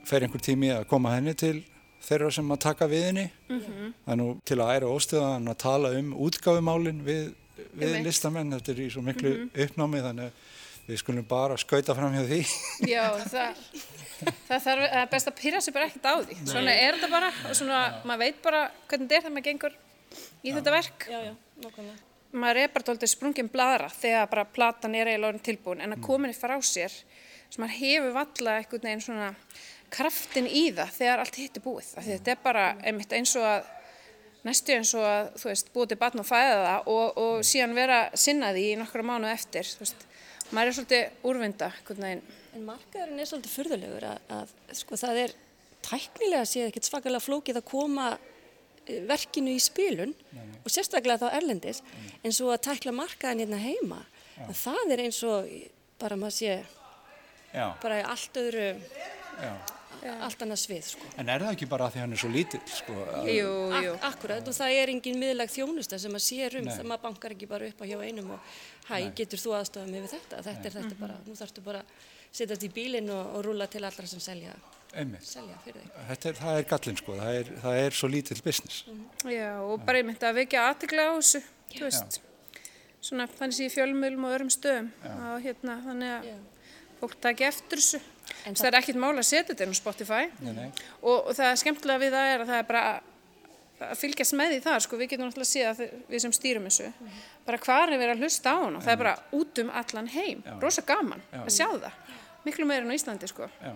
fer 0.05 0.25
einhver 0.25 0.43
tími 0.43 0.69
að 0.75 0.85
koma 0.91 1.15
henni 1.15 1.33
til 1.37 1.63
þeirra 2.03 2.29
sem 2.35 2.51
að 2.53 2.61
taka 2.67 2.89
við 2.91 3.07
henni. 3.09 3.29
Mm 3.49 3.59
-hmm. 3.59 3.93
Það 4.05 4.13
er 4.13 4.19
nú 4.21 4.27
til 4.45 4.59
að 4.59 4.73
æra 4.75 4.91
óstöðan 4.95 5.49
að 5.49 5.61
tala 5.65 5.93
um 5.99 6.13
útgáfumálinn 6.13 7.01
við, 7.05 7.33
við 7.73 8.03
listamenn. 8.03 8.53
Þetta 8.53 8.71
er 8.71 8.79
í 8.79 8.89
svo 8.91 9.01
miklu 9.01 9.29
mm 9.29 9.49
-hmm. 9.49 9.63
uppnámi 9.65 10.01
þannig 10.01 10.25
að 10.25 10.31
við 10.87 10.97
skulum 10.97 11.25
bara 11.25 11.57
skauta 11.57 11.95
fram 11.95 12.13
hjá 12.13 12.23
því. 12.27 12.41
Já, 12.95 13.05
það, 13.33 13.55
það 14.47 14.63
þarf 14.63 15.09
best 15.09 15.27
að 15.27 15.39
pyrja 15.41 15.61
sig 15.61 15.73
bara 15.73 15.85
ekkert 15.85 16.05
á 16.05 16.15
því. 16.21 16.35
Svona 16.45 16.71
Nei. 16.71 16.83
er 16.85 16.93
þetta 16.93 17.09
bara 17.09 17.29
og 17.49 17.55
svona 17.55 17.81
já. 17.87 18.05
maður 18.05 18.19
veit 18.19 18.41
bara 18.43 18.71
hvernig 18.87 19.07
þetta 19.07 19.15
er 19.15 19.21
þegar 19.21 19.33
maður 19.33 19.49
gengur 19.49 19.73
í 20.43 20.49
já. 20.49 20.55
þetta 20.55 20.71
verk. 20.71 21.07
Já, 21.09 21.19
já, 21.23 21.35
nokkulega. 21.63 22.12
Maður 22.33 22.63
er 22.63 22.73
bara 22.73 22.87
doldið 22.89 23.11
sprungin 23.11 23.51
bladra 23.53 23.91
þegar 23.93 24.29
bara 24.31 24.47
platan 24.49 24.95
er 24.97 25.11
eiginlega 25.11 25.43
tilbúin 25.45 25.83
en 25.83 25.93
að 25.93 25.99
mm. 25.99 26.07
kominni 26.07 26.37
frá 26.37 26.55
sér 26.65 26.93
sem 27.53 27.61
maður 27.61 27.77
hefur 27.77 28.15
valla 28.15 28.55
eitthvað 28.57 28.87
neginn 28.87 29.03
svona 29.05 29.29
kraftin 29.93 30.49
í 30.49 30.63
það 30.73 30.95
þegar 30.97 31.21
allt 31.21 31.37
hitt 31.37 31.59
er 31.59 31.65
búið. 31.65 31.91
Þetta 32.07 32.33
er 32.33 32.41
bara 32.41 32.65
einmitt 32.81 33.13
eins 33.13 33.35
og 33.37 33.45
að 33.45 33.69
næstu 34.47 34.75
eins 34.75 34.93
og 34.97 35.05
að 35.07 35.29
þú 35.39 35.49
veist 35.51 35.71
búið 35.75 35.93
til 35.93 35.99
batn 36.01 36.23
og 36.23 36.27
fæða 36.27 36.57
það 36.63 36.89
og, 36.95 37.21
og 37.23 37.45
síðan 37.47 37.77
vera 37.77 37.99
sinnaði 38.17 38.65
í 38.71 38.75
nokkru 38.79 39.05
mánu 39.07 39.29
eftir. 39.31 39.69
Þú 39.69 39.85
veist, 39.85 40.05
maður 40.49 40.71
er 40.71 40.77
svolítið 40.79 41.29
úrvinda. 41.29 41.71
En 41.93 42.65
markaðurinn 42.67 43.21
er 43.21 43.29
svolítið 43.29 43.55
fyrðulegur 43.59 44.09
að, 44.09 44.19
að 44.39 44.53
sko 44.81 44.99
það 44.99 45.21
er 45.27 45.35
tæknilega 45.83 46.47
séð 46.47 46.69
ekkert 46.69 46.89
svakalega 46.89 47.23
flókið 47.23 47.59
að 47.59 47.69
koma 47.69 48.13
verkinu 49.09 49.53
í 49.53 49.61
spilun 49.63 50.13
nei, 50.13 50.41
nei. 50.43 50.61
og 50.63 50.73
sérstaklega 50.73 51.25
þá 51.25 51.37
erlendis 51.39 51.83
nei. 51.85 52.09
en 52.23 52.35
svo 52.35 52.51
að 52.53 52.63
tækla 52.69 52.95
markaðin 52.95 53.45
hérna 53.45 53.61
heima. 53.61 54.01
Það 54.57 54.95
er 54.95 55.05
eins 55.05 55.21
og 55.27 55.49
bara 56.01 56.17
maður 56.19 56.37
sé 56.39 56.57
Já. 57.53 57.67
bara 57.83 58.01
í 58.01 58.05
allt 58.15 58.41
öðru 58.41 58.67
Já 59.39 59.53
allt 60.23 60.43
annað 60.43 60.59
svið 60.63 60.87
sko. 60.93 61.09
En 61.19 61.29
er 61.31 61.43
það 61.43 61.55
ekki 61.55 61.67
bara 61.71 61.87
því 61.91 62.01
hann 62.01 62.15
er 62.15 62.21
svo 62.21 62.29
lítill 62.31 62.61
sko? 62.67 62.95
Jú, 63.27 63.51
jú. 63.85 63.93
Ak 63.95 64.07
akkurat 64.09 64.49
og 64.49 64.55
það 64.57 64.75
er 64.79 64.91
engin 64.93 65.19
miðlag 65.21 65.51
þjónusta 65.53 65.99
sem 66.01 66.15
að 66.17 66.25
sér 66.25 66.57
um 66.59 66.69
það 66.69 66.89
maður 66.89 67.03
bankar 67.05 67.35
ekki 67.35 67.49
bara 67.49 67.69
upp 67.71 67.83
á 67.83 67.85
hjá 67.87 67.97
einum 68.03 68.33
og 68.35 68.53
hæ, 68.89 68.95
getur 69.15 69.41
þú 69.41 69.55
aðstofað 69.59 69.91
mig 69.93 70.03
við 70.03 70.15
þetta 70.17 70.41
þetta 70.41 70.59
Nei. 70.59 70.69
er 70.69 70.77
þetta 70.77 70.99
bara, 70.99 71.17
nú 71.27 71.37
þarfstu 71.39 71.65
bara 71.65 71.83
setjast 72.33 72.67
í 72.67 72.71
bílinn 72.73 73.11
og, 73.13 73.37
og 73.37 73.45
rúla 73.47 73.69
til 73.71 73.83
allra 73.83 74.09
sem 74.09 74.23
selja, 74.23 74.55
selja 74.93 75.58
fyrir 75.65 75.82
þig. 75.82 76.27
Er, 76.29 76.38
Það 76.39 76.58
er 76.60 76.67
gallin 76.69 76.99
sko, 76.99 77.17
það 77.19 77.39
er, 77.39 77.51
það 77.63 77.79
er 77.82 77.97
svo 77.97 78.10
lítill 78.12 78.41
business. 78.43 78.86
Mm 78.88 78.99
-hmm. 78.99 79.32
Já 79.32 79.49
og 79.62 79.86
bara 79.86 79.97
ég 79.97 80.06
myndi 80.06 80.25
að 80.25 80.39
vekja 80.41 80.67
aðtikla 80.69 81.08
á 81.10 81.13
þessu, 81.17 81.43
þú 81.73 81.84
veist. 81.84 82.21
Svona 83.01 83.27
þannig 83.27 83.56
að 83.60 83.63
ég 83.65 83.73
fjölmjölum 83.73 84.25
og 84.25 84.34
örum 84.36 84.49
stöðum. 84.49 84.91
Og 85.03 85.41
hérna 85.43 85.82
þannig 85.86 86.10
að 86.17 86.25
Já. 86.25 86.38
fólk 87.01 87.15
taki 87.21 87.43
eftir 87.43 87.77
þessu. 87.77 87.99
En 88.45 88.56
það 88.56 88.67
er 88.67 88.75
ekkit 88.79 88.95
mál 88.95 89.17
að 89.17 89.23
setja 89.27 89.53
þetta 89.53 89.63
inn 89.63 89.75
á 89.75 89.84
Spotify. 89.84 90.23
Nei, 90.39 90.53
nei. 90.53 90.71
Og, 91.01 91.27
og 91.27 91.36
það 91.36 91.51
er 91.51 91.56
skemmtilega 91.56 91.99
við 91.99 92.12
það 92.12 92.34
er 92.34 92.39
að 92.39 92.47
það 92.47 92.58
er 92.58 92.63
bara 92.63 93.01
að 93.82 93.97
fylgjast 93.99 94.36
með 94.38 94.53
því 94.53 94.60
þar 94.63 94.84
sko, 94.86 94.97
við 94.99 95.10
getum 95.13 95.27
náttúrulega 95.27 95.47
að 95.47 95.51
sé 95.51 95.63
að 95.67 96.03
við 96.12 96.23
sem 96.23 96.36
stýrum 96.36 96.67
þessu 96.67 96.86
mm 96.89 97.08
-hmm. 97.08 97.23
bara 97.45 97.58
hvað 97.65 97.84
er 97.84 97.97
verið 97.97 98.13
að 98.13 98.21
hlusta 98.23 98.53
á 98.53 98.58
hann 98.63 98.75
og 98.75 98.84
það 98.84 98.93
er 98.93 99.01
bara 99.03 99.15
út 99.39 99.60
um 99.63 99.69
allan 99.82 100.08
heim, 100.08 100.43
rosa 100.62 100.82
gaman 100.82 101.21
Já. 101.32 101.41
að 101.43 101.49
sjá 101.58 101.67
það, 101.71 101.91
miklu 102.45 102.65
meira 102.65 102.86
en 102.86 102.91
á 102.91 102.95
Íslandi 102.95 103.27
sko. 103.27 103.49
Já. 103.62 103.73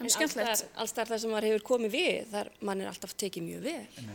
En 0.00 0.12
skemmtilegt. 0.12 0.66
Alls 0.76 0.92
þar 0.96 1.12
það 1.12 1.22
sem 1.22 1.32
maður 1.32 1.48
hefur 1.50 1.66
komið 1.70 1.96
við 1.96 2.30
þar 2.34 2.52
mann 2.68 2.84
er 2.84 2.90
alltaf 2.90 3.16
tekið 3.16 3.46
mjög 3.46 3.66
vel. 3.70 4.06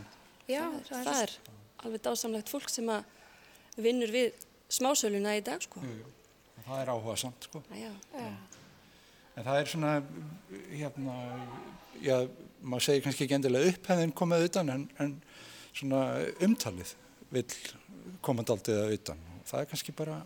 Já, 0.50 0.64
það 0.88 0.96
er, 1.00 1.04
það 1.10 1.20
er 1.24 1.36
alveg 1.82 2.06
dásamlegt 2.06 2.52
fólk 2.52 2.70
sem 2.70 2.90
að 2.92 3.82
vinnur 3.82 4.12
við 4.14 4.46
smásöluna 4.72 5.36
í 5.38 5.44
dag 5.44 5.62
sko. 5.64 5.82
Jú, 5.82 5.98
jú. 6.02 6.16
Það 6.62 6.82
er 6.84 6.92
áhuga 6.94 7.18
samt 7.18 7.48
sko. 7.48 7.62
Já 7.74 7.90
en 9.36 9.46
það 9.46 9.58
er 9.58 9.70
svona 9.70 9.92
hérna, 10.72 11.16
já, 12.02 12.16
maður 12.60 12.86
segir 12.86 13.04
kannski 13.06 13.26
ekki 13.26 13.36
endilega 13.38 13.72
upphefðin 13.72 14.14
komið 14.16 14.46
utan 14.48 14.72
en, 14.74 14.84
en 15.00 15.14
svona 15.72 16.02
umtalið 16.44 16.94
vil 17.32 17.46
komandaldið 18.24 18.82
að 18.82 18.96
utan. 18.98 19.26
Það 19.48 19.62
er 19.62 19.70
kannski 19.70 19.94
bara 19.96 20.20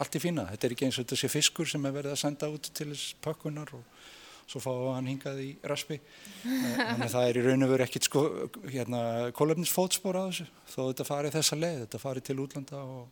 allt 0.00 0.16
í 0.16 0.22
fína, 0.22 0.46
þetta 0.52 0.66
er 0.66 0.74
ekki 0.76 0.88
eins 0.88 1.00
og 1.00 1.08
þessi 1.10 1.30
fiskur 1.32 1.68
sem 1.68 1.84
er 1.88 1.96
verið 1.96 2.14
að 2.14 2.22
senda 2.22 2.48
út 2.52 2.70
til 2.76 2.90
þess 2.92 3.14
pakkunar 3.24 3.72
og 3.76 4.04
svo 4.50 4.62
fá 4.64 4.72
hann 4.96 5.06
hingað 5.10 5.40
í 5.44 5.50
raspi 5.70 6.00
þannig 6.42 7.06
að 7.06 7.14
það 7.14 7.28
er 7.28 7.38
í 7.38 7.46
raun 7.46 7.66
og 7.66 7.72
veru 7.74 7.86
ekkit 7.86 8.08
sko, 8.08 8.26
hérna, 8.66 9.00
kólöfnisfótspor 9.38 10.18
á 10.18 10.22
þessu 10.26 10.46
þó 10.74 10.80
þetta 10.90 11.06
farið 11.06 11.36
þessa 11.38 11.58
leið, 11.60 11.80
þetta 11.84 12.02
farið 12.02 12.28
til 12.30 12.38
útlanda 12.42 12.82
og 12.82 13.08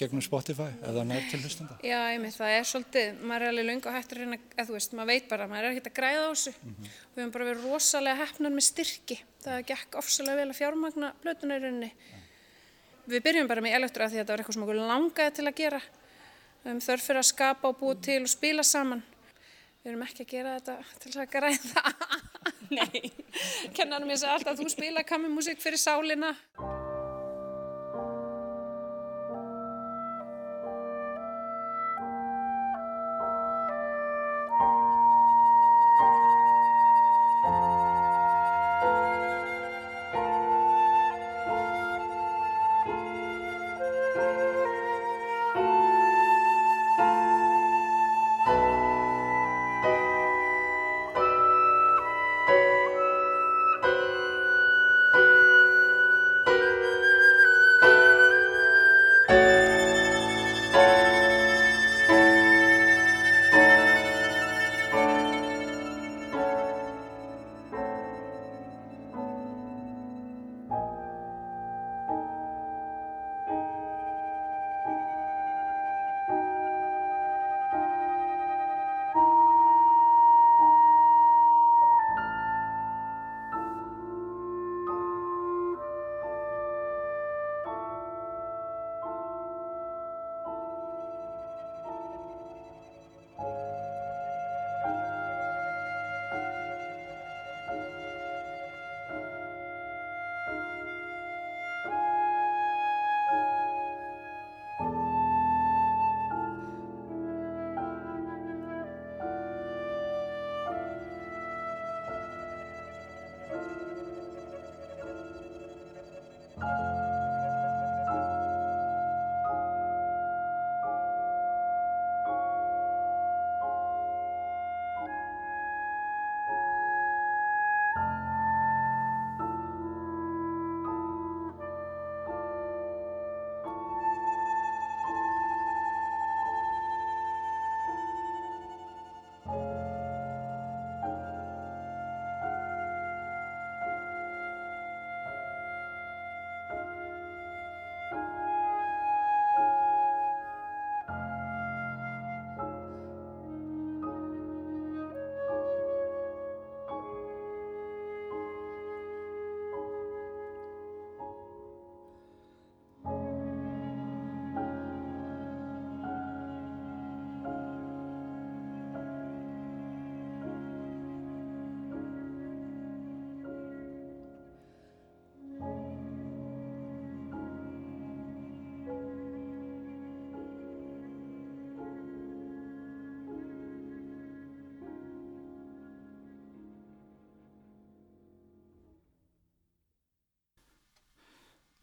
gegnum 0.00 0.22
Spotify 0.24 0.70
eða 0.86 1.04
nær 1.04 1.26
til 1.28 1.40
hlustanda. 1.42 1.76
Já, 1.84 1.98
einmitt, 2.12 2.36
það 2.36 2.54
er 2.56 2.68
svolítið, 2.68 3.20
maður 3.20 3.44
er 3.44 3.52
alveg 3.52 3.66
lunga 3.68 3.90
og 3.90 3.96
hættur 3.96 4.20
að 4.20 4.24
reyna, 4.24 4.38
eða 4.54 4.66
þú 4.68 4.76
veist, 4.76 4.94
maður 4.96 5.10
veit 5.10 5.28
bara, 5.28 5.48
maður 5.50 5.66
er 5.66 5.74
ekkert 5.74 5.90
að 5.90 5.96
græða 5.98 6.22
á 6.24 6.30
þessu. 6.30 6.52
Mm 6.56 6.70
-hmm. 6.70 6.94
Við 7.14 7.22
höfum 7.22 7.34
bara 7.34 7.48
verið 7.48 7.66
rosalega 7.66 8.20
hefnar 8.22 8.52
með 8.54 8.64
styrki, 8.68 9.18
það 9.44 9.66
gekk 9.70 9.98
ofsalega 10.00 10.36
vel 10.40 10.50
að 10.50 10.60
fjármagna 10.60 11.12
blötunarunni. 11.22 11.90
Ja. 11.90 12.20
Við 13.10 13.22
byrjum 13.22 13.48
bara 13.48 13.60
með 13.60 13.76
elektra 13.76 14.08
því 14.08 14.16
að 14.16 14.20
þetta 14.20 14.32
var 14.32 14.38
eitthvað 14.40 14.54
sem 14.54 14.62
okkur 14.62 14.80
langaði 14.80 15.34
til 15.36 15.46
að 15.46 15.54
gera. 15.60 15.80
Höfum 16.64 16.80
þörf 16.80 17.02
fyrir 17.02 17.18
að 17.18 17.30
skapa 17.32 17.68
og 17.68 17.78
búa 17.78 17.94
til 18.00 18.22
og 18.22 18.28
spila 18.28 18.62
saman. 18.62 19.02
Við 19.80 19.94
höfum 19.94 20.02
ekki 20.04 20.24
að 20.26 20.32
gera 20.34 20.50
þetta 20.58 20.74
til 21.00 21.12
að 21.22 21.30
græða. 21.32 21.92
Nei, 22.76 23.12
kennarum 23.72 24.12
ég 24.12 24.20
segja 24.20 24.34
alltaf 24.36 24.52
að 24.52 24.60
þú 24.60 24.72
spila 24.74 25.06
kamimúsík 25.08 25.62
fyrir 25.62 25.80
sálina. 25.80 26.34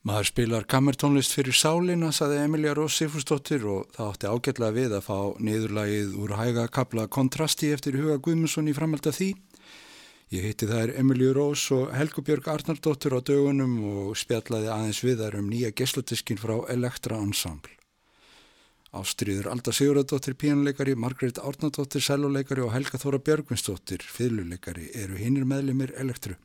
Maður 0.08 0.28
spilar 0.30 0.64
kammertónlist 0.72 1.34
fyrir 1.36 1.56
sálina, 1.58 2.14
saði 2.16 2.38
Emilia 2.40 2.72
Rós 2.78 2.96
Sifustóttir 2.96 3.66
og 3.68 3.90
það 3.92 4.12
átti 4.14 4.30
ágætlega 4.32 4.76
við 4.78 4.94
að 4.96 5.04
fá 5.04 5.18
niðurlagið 5.44 6.14
úr 6.24 6.34
hæga 6.38 6.64
kapla 6.72 7.04
kontrasti 7.12 7.74
eftir 7.76 7.98
Huga 8.00 8.16
Guðmundsson 8.24 8.70
í 8.72 8.76
framhald 8.78 9.10
af 9.12 9.18
því. 9.18 9.34
Ég 10.32 10.48
hitti 10.48 10.70
þær 10.70 10.96
Emilia 11.02 11.34
Rós 11.36 11.66
og 11.76 11.92
Helgubjörg 11.92 12.48
Arnardóttir 12.54 13.18
á 13.18 13.20
dögunum 13.20 13.76
og 13.84 14.16
spjallaði 14.16 14.72
aðeins 14.78 15.04
við 15.04 15.26
þær 15.26 15.40
um 15.42 15.52
nýja 15.52 15.76
geslutiskin 15.76 16.40
frá 16.40 16.56
Elektra 16.72 17.20
Ensemble. 17.20 17.76
Ástriður 18.96 19.52
Alda 19.52 19.76
Sigurðardóttir 19.76 20.40
píanleikari, 20.40 20.96
Margret 20.96 21.44
Árnardóttir 21.44 22.06
seljuleikari 22.06 22.64
og 22.64 22.72
Helga 22.78 22.96
Þóra 23.04 23.20
Björgvinsdóttir 23.20 24.08
fylluleikari 24.08 24.88
eru 24.96 25.20
hinnir 25.20 25.44
meðlimir 25.44 25.98
Elektru. 26.00 26.40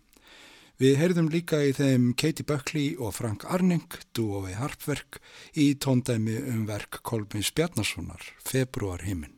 Við 0.82 0.96
heyrðum 0.98 1.28
líka 1.30 1.60
í 1.62 1.70
þeim 1.76 2.08
Katie 2.18 2.42
Buckley 2.42 2.96
og 2.98 3.12
Frank 3.14 3.44
Arning, 3.54 3.84
dúofi 4.18 4.56
harpverk, 4.58 5.20
í 5.54 5.76
tóndæmi 5.78 6.34
um 6.50 6.64
verk 6.66 6.98
Kolbins 7.06 7.52
Bjarnasonar, 7.54 8.24
februar 8.42 9.04
heiminn. 9.06 9.36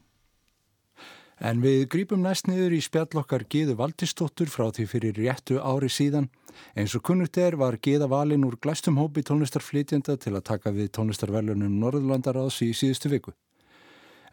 En 1.45 1.61
við 1.61 1.85
grípum 1.93 2.25
næst 2.25 2.49
niður 2.49 2.79
í 2.79 2.81
spjallokkar 2.87 3.45
Gíðu 3.53 3.77
Valdistóttur 3.77 4.49
frá 4.49 4.71
því 4.73 4.89
fyrir 4.89 5.21
réttu 5.21 5.61
ári 5.61 5.93
síðan. 5.93 6.31
Eins 6.79 6.97
og 6.97 7.05
kunnugt 7.05 7.37
er 7.37 7.59
var 7.61 7.77
Gíða 7.77 8.09
valin 8.09 8.49
úr 8.49 8.57
glæstum 8.57 8.97
hópi 9.03 9.27
tónlistarflytjenda 9.29 10.17
til 10.17 10.39
að 10.39 10.47
taka 10.49 10.73
við 10.73 10.95
tónlistarverlunum 10.97 11.77
Norðurlandaráðs 11.83 12.63
í 12.65 12.73
síðustu 12.73 13.13
viku. 13.13 13.37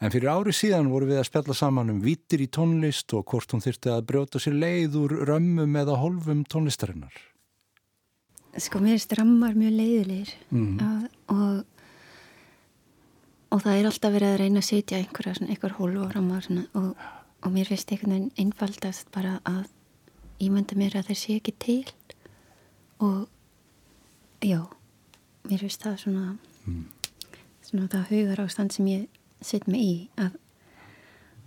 En 0.02 0.10
fyrir 0.10 0.32
ári 0.34 0.54
síðan 0.56 0.90
voru 0.90 1.12
við 1.12 1.20
að 1.22 1.28
spjalla 1.28 1.54
saman 1.54 1.92
um 1.94 2.00
vítir 2.02 2.42
í 2.42 2.48
tónlist 2.50 3.14
og 3.14 3.28
hvort 3.30 3.52
hún 3.54 3.62
þyrti 3.62 3.92
að 3.94 4.08
brjóta 4.10 4.40
sér 4.42 4.56
leið 4.58 4.98
úr 4.98 5.14
römmum 5.30 5.78
eða 5.78 6.00
holvum 6.02 6.42
tónlistarinnar. 6.50 7.14
Sko 8.58 8.82
mér 8.82 8.98
strammar 9.00 9.54
mjög 9.56 9.78
leiðilegir 9.78 10.32
mm. 10.50 10.82
og, 11.32 11.62
og 13.54 13.62
það 13.62 13.78
er 13.78 13.92
alltaf 13.92 14.16
verið 14.18 14.32
að 14.32 14.42
reyna 14.42 14.64
að 14.64 14.68
setja 14.72 14.98
einhverja 14.98 15.36
einhver 15.46 15.78
holv 15.78 16.02
og 16.08 16.18
rammar 16.18 16.50
og, 16.50 16.90
og 17.46 17.54
mér 17.54 17.70
finnst 17.70 17.94
einhvern 17.94 18.18
veginn 18.18 18.34
einfaldast 18.42 19.14
bara 19.14 19.38
að 19.46 19.70
ímynda 20.42 20.82
mér 20.82 20.98
að 20.98 21.12
þeir 21.12 21.22
sé 21.22 21.38
ekki 21.38 21.58
til 21.62 21.80
og 23.06 23.30
já, 24.42 24.66
mér 25.46 25.62
finnst 25.62 25.86
það 25.86 26.04
svona, 26.08 26.28
mm. 26.66 26.86
svona 27.70 27.90
það 27.94 28.16
hugar 28.16 28.48
ástand 28.50 28.74
sem 28.74 28.90
ég 28.98 29.21
set 29.42 29.68
mig 29.68 29.82
í 29.82 29.94
að, 30.22 30.36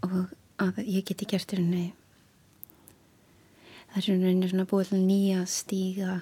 og 0.07 0.35
að 0.62 0.80
ég 0.85 1.07
geti 1.07 1.28
gert 1.30 1.54
hérna 1.54 1.90
það 3.92 3.98
er 4.00 4.07
svona, 4.07 4.48
svona 4.50 4.68
búið 4.70 4.90
til 4.90 5.02
nýja 5.04 5.44
stíga 5.50 6.18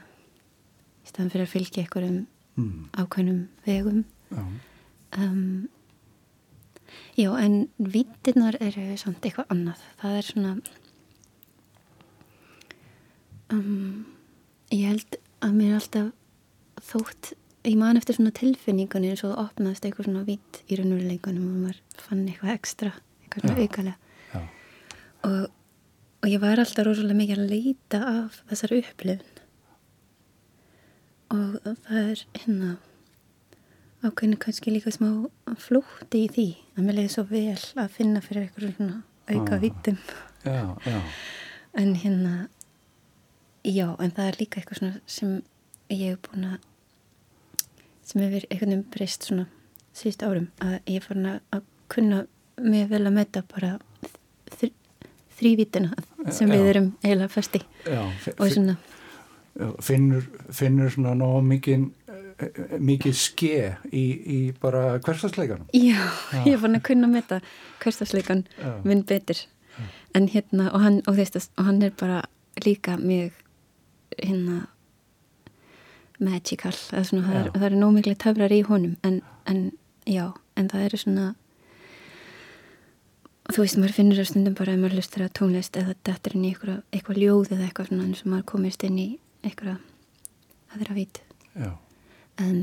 í 1.02 1.11
staðan 1.11 1.32
fyrir 1.32 1.46
að 1.46 1.52
fylgja 1.54 1.85
einhverjum 1.85 2.18
mm. 2.61 2.88
ákveðnum 3.00 3.42
vegum 3.66 4.04
já. 4.32 4.44
Um, 5.12 5.68
já 7.16 7.30
en 7.40 7.68
vítinnar 7.76 8.56
eru 8.61 8.87
samt 9.00 9.24
eitthvað 9.24 9.52
annað 9.52 9.85
það 10.00 10.18
er 10.18 10.28
svona 10.28 10.54
um, 13.52 14.04
ég 14.72 14.88
held 14.88 15.18
að 15.42 15.56
mér 15.58 15.78
alltaf 15.78 16.12
þótt 16.92 17.32
ég 17.64 17.77
man 17.79 17.98
eftir 17.98 18.16
svona 18.16 18.35
tilfinningunni 18.35 19.12
eins 19.12 19.22
og 19.25 19.33
það 19.33 19.42
opnaðist 19.46 19.85
eitthvað 19.87 20.09
svona 20.09 20.25
vitt 20.27 20.62
í 20.66 20.79
raunveruleikunum 20.79 21.48
og 21.48 21.59
maður 21.66 21.83
fann 22.03 22.25
eitthvað 22.27 22.55
ekstra 22.57 22.92
eitthvað 23.22 23.44
svona 23.46 23.66
aukalega. 23.66 23.98
Og, 25.22 25.42
og 26.22 26.31
ég 26.33 26.42
var 26.42 26.59
alltaf 26.62 26.87
rosalega 26.88 27.18
mikið 27.20 27.42
að 27.44 27.53
leita 27.53 28.01
af 28.11 28.40
þessar 28.51 28.75
upplifn 28.81 29.38
og 31.33 31.61
það 31.64 32.01
er 32.01 32.25
hérna 32.42 32.72
ákveðinu 34.03 34.40
kannski 34.42 34.75
líka 34.75 34.90
smá 34.92 35.09
flútti 35.62 36.25
í 36.27 36.33
því 36.35 36.48
að 36.75 36.83
mér 36.88 36.98
leiði 36.98 37.12
svo 37.14 37.25
vel 37.31 37.61
að 37.79 37.94
finna 37.94 38.25
fyrir 38.25 38.48
eitthvað 38.48 38.75
svona 38.77 38.98
auka 39.31 39.61
vittum 39.62 39.98
en 41.79 41.94
hérna 42.03 42.35
já 43.62 43.87
en 43.94 44.11
það 44.11 44.27
er 44.27 44.40
líka 44.40 44.61
eitthvað 44.61 44.81
svona 44.83 45.01
sem 45.07 45.38
ég 45.92 46.03
hef 46.11 46.20
búin 46.27 46.48
að 46.51 46.59
sem 48.12 48.22
hefur 48.27 48.46
einhvern 48.51 48.75
veginn 48.75 48.87
breyst 48.92 49.29
svona 49.29 49.48
síðust 49.96 50.25
árum 50.27 50.48
að 50.64 50.79
ég 50.90 51.01
er 51.01 51.07
farin 51.07 51.31
að 51.33 51.66
kunna 51.92 52.22
mjög 52.61 52.92
vel 52.92 53.03
að 53.07 53.16
metta 53.16 53.43
bara 53.49 53.72
þrývítina 55.39 55.97
sem 56.30 56.49
já. 56.49 56.55
við 56.55 56.70
erum 56.74 56.91
eiginlega 57.03 57.32
festi 57.32 57.62
já, 57.89 58.03
og 58.36 58.47
svona 58.53 58.76
finnur, 59.82 60.28
finnur 60.53 60.93
svona 60.93 61.16
ná 61.18 61.26
mikið 61.49 61.89
mikið 62.82 63.16
ske 63.16 63.57
í, 63.93 64.03
í 64.03 64.39
bara 64.61 64.99
hverstasleikanum 65.05 65.68
já, 65.76 65.99
já, 65.99 66.45
ég 66.47 66.55
er 66.55 66.62
farin 66.62 66.78
að 66.78 66.86
kunna 66.89 67.09
að 67.09 67.16
metta 67.16 67.41
hverstasleikan 67.82 68.47
minn 68.84 69.05
betur. 69.07 69.41
En 70.14 70.28
hérna 70.28 70.68
og 70.72 70.82
hann, 70.84 71.01
og, 71.09 71.16
þess, 71.16 71.51
og 71.57 71.68
hann 71.68 71.82
er 71.82 71.95
bara 71.97 72.22
líka 72.64 72.99
mjög 73.01 73.32
hérna 74.18 74.66
magical 76.23 76.73
svona, 76.75 77.23
það, 77.27 77.39
er, 77.39 77.53
það 77.57 77.68
eru 77.68 77.81
nómikli 77.81 78.16
töfrar 78.25 78.55
í 78.55 78.62
honum 78.66 78.97
en, 79.07 79.20
en 79.51 79.62
já, 80.09 80.27
en 80.59 80.68
það 80.73 80.87
eru 80.89 81.01
svona 81.03 81.27
þú 83.51 83.64
veist, 83.64 83.79
maður 83.81 83.97
finnur 83.97 84.23
á 84.23 84.27
stundum 84.29 84.57
bara 84.59 84.77
að 84.77 84.85
maður 84.85 85.01
lustur 85.01 85.25
að 85.27 85.35
tónlist 85.39 85.77
eða 85.79 85.97
þetta 86.07 86.31
er 86.31 86.37
inn 86.37 86.47
í 86.47 86.53
eitthvað, 86.53 86.81
eitthvað 86.95 87.23
ljóð 87.23 87.53
eða 87.57 87.66
eitthvað 87.66 87.91
svona 87.91 88.07
eins 88.07 88.23
og 88.23 88.33
maður 88.33 88.49
komist 88.53 88.87
inn 88.87 88.99
í 89.03 89.09
eitthvað 89.43 89.79
að 90.73 90.77
þeirra 90.83 90.99
vít 90.99 91.23
en 92.43 92.61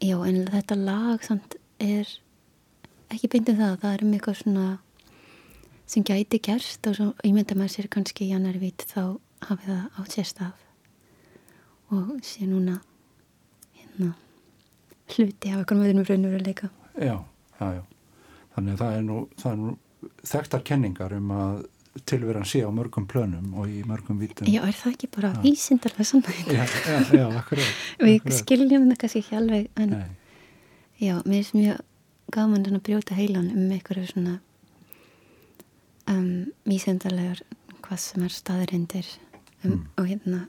já, 0.00 0.16
en 0.16 0.38
þetta 0.54 0.78
lag 0.78 1.26
samt 1.26 1.58
er 1.82 2.14
ekki 3.10 3.32
beintið 3.32 3.56
um 3.56 3.60
það, 3.64 3.76
það 3.82 3.96
er 3.96 4.06
um 4.06 4.14
eitthvað 4.16 4.40
svona 4.44 4.68
sem 5.90 6.06
gæti 6.06 6.38
gerst 6.46 6.86
og 6.86 6.96
svo 6.96 7.10
ímynda 7.26 7.58
maður 7.58 7.74
sér 7.74 7.90
kannski 7.90 8.30
í 8.30 8.34
annar 8.36 8.60
vít 8.62 8.86
þá 8.86 9.18
hafið 9.48 9.72
það 9.72 10.02
átt 10.02 10.16
sérstaf 10.16 10.69
og 11.90 12.16
sé 12.26 12.46
núna 12.48 12.78
hérna 13.76 14.14
hluti 15.10 15.50
af 15.50 15.60
eitthvað 15.60 15.80
með 15.80 15.90
þennum 15.90 16.08
raunveruleika. 16.08 16.70
Já, 16.94 17.16
já, 17.60 17.66
já. 17.78 17.82
Þannig 18.54 18.72
að 18.74 18.82
það 18.82 18.96
er 18.96 19.04
nú, 19.06 19.20
það 19.40 19.52
er 19.52 19.60
nú 19.60 19.76
þekktar 20.30 20.66
kenningar 20.66 21.14
um 21.16 21.30
að 21.34 21.60
tilveran 22.06 22.46
sé 22.46 22.62
á 22.62 22.70
mörgum 22.70 23.06
plönum 23.10 23.54
og 23.58 23.68
í 23.68 23.82
mörgum 23.86 24.18
vítum 24.20 24.46
Já, 24.48 24.62
er 24.62 24.76
það 24.78 24.92
ekki 24.94 25.08
bara 25.16 25.30
vísindarlega 25.42 26.06
sannægt 26.06 26.52
Já, 26.54 26.62
já, 26.62 26.98
já, 27.18 27.24
akkurat 27.40 27.72
Við 28.06 28.30
skiljum 28.38 28.86
það 28.92 29.00
kannski 29.02 29.22
ekki 29.24 29.38
alveg 29.40 29.66
en 29.74 29.96
Nei. 29.96 30.06
já, 31.02 31.16
mér 31.26 31.42
er 31.42 31.58
mjög 31.58 31.82
gaman 32.30 32.68
að 32.70 32.84
brjóta 32.86 33.18
heilan 33.18 33.50
um 33.50 33.74
eitthvað 33.74 34.06
svona 34.12 34.36
um, 36.06 36.46
vísindarlegar 36.68 37.42
hvað 37.82 38.02
sem 38.06 38.24
er 38.28 38.38
staðrindir 38.38 39.10
um, 39.64 39.72
mm. 39.72 39.84
og 39.98 40.10
hérna 40.12 40.40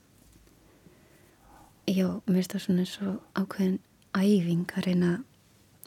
já, 1.87 2.07
mér 2.27 2.39
finnst 2.39 2.55
það 2.55 2.65
svona 2.65 2.87
svo 2.89 3.13
ákveðin 3.37 3.79
æfing 4.17 4.73
að 4.75 4.87
reyna 4.87 5.11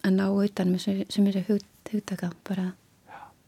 að 0.04 0.16
ná 0.18 0.24
utan 0.30 0.72
með 0.72 1.04
sem 1.12 1.28
eru 1.30 1.44
hugtaka 1.48 2.30
bara 2.46 2.70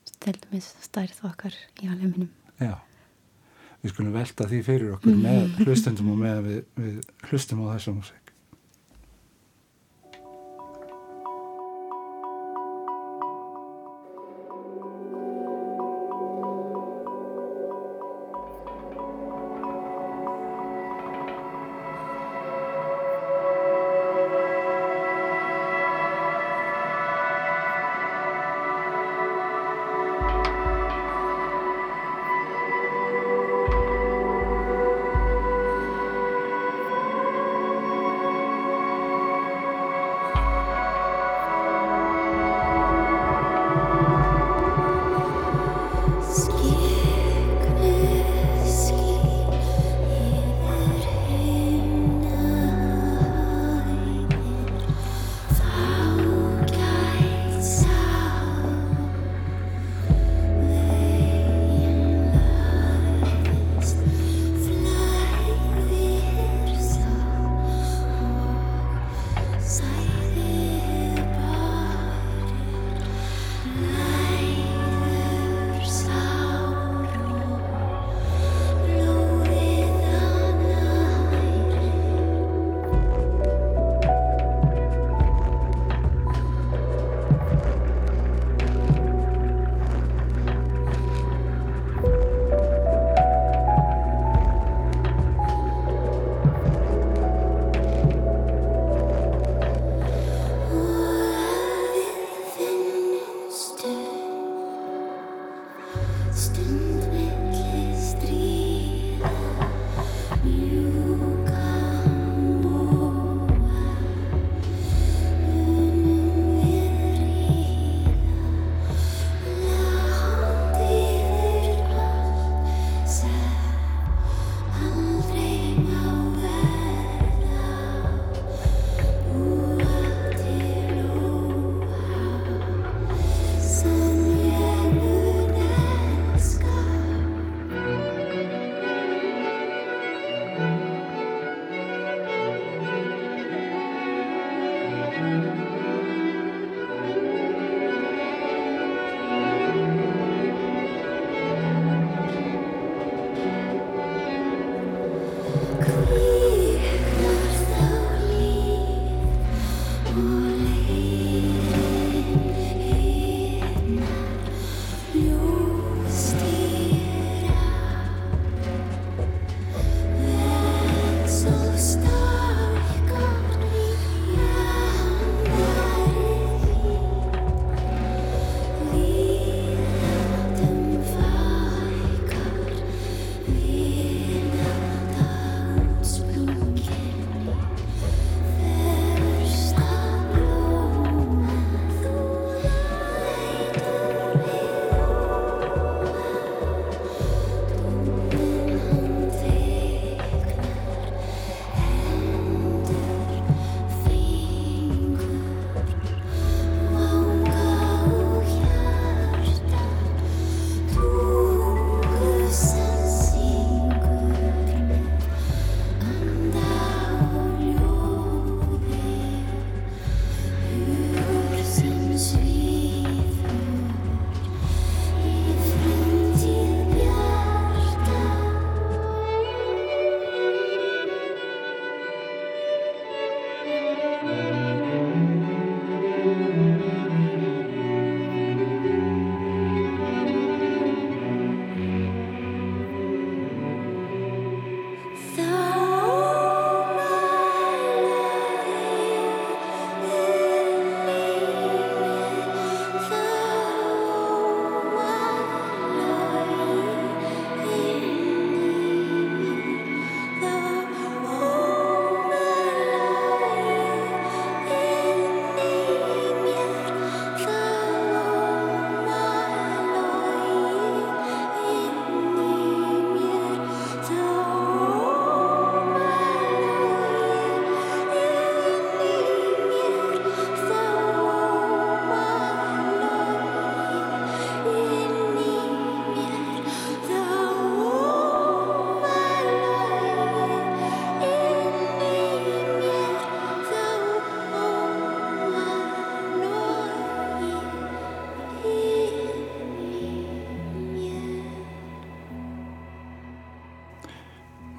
stelum 0.06 0.52
við 0.54 0.68
stærð 0.84 1.24
okkar 1.28 1.56
í 1.82 1.90
alveg 1.90 2.28
Já, 2.60 2.76
við 3.82 3.92
skulum 3.92 4.14
velta 4.16 4.46
því 4.48 4.60
fyrir 4.64 4.94
okkur 4.96 5.18
með 5.20 5.58
hlustendum 5.64 6.12
og 6.14 6.22
með 6.22 6.38
við, 6.46 6.62
við 6.80 7.00
hlustum 7.30 7.64
á 7.66 7.74
þessu 7.74 7.96
músík 7.98 8.25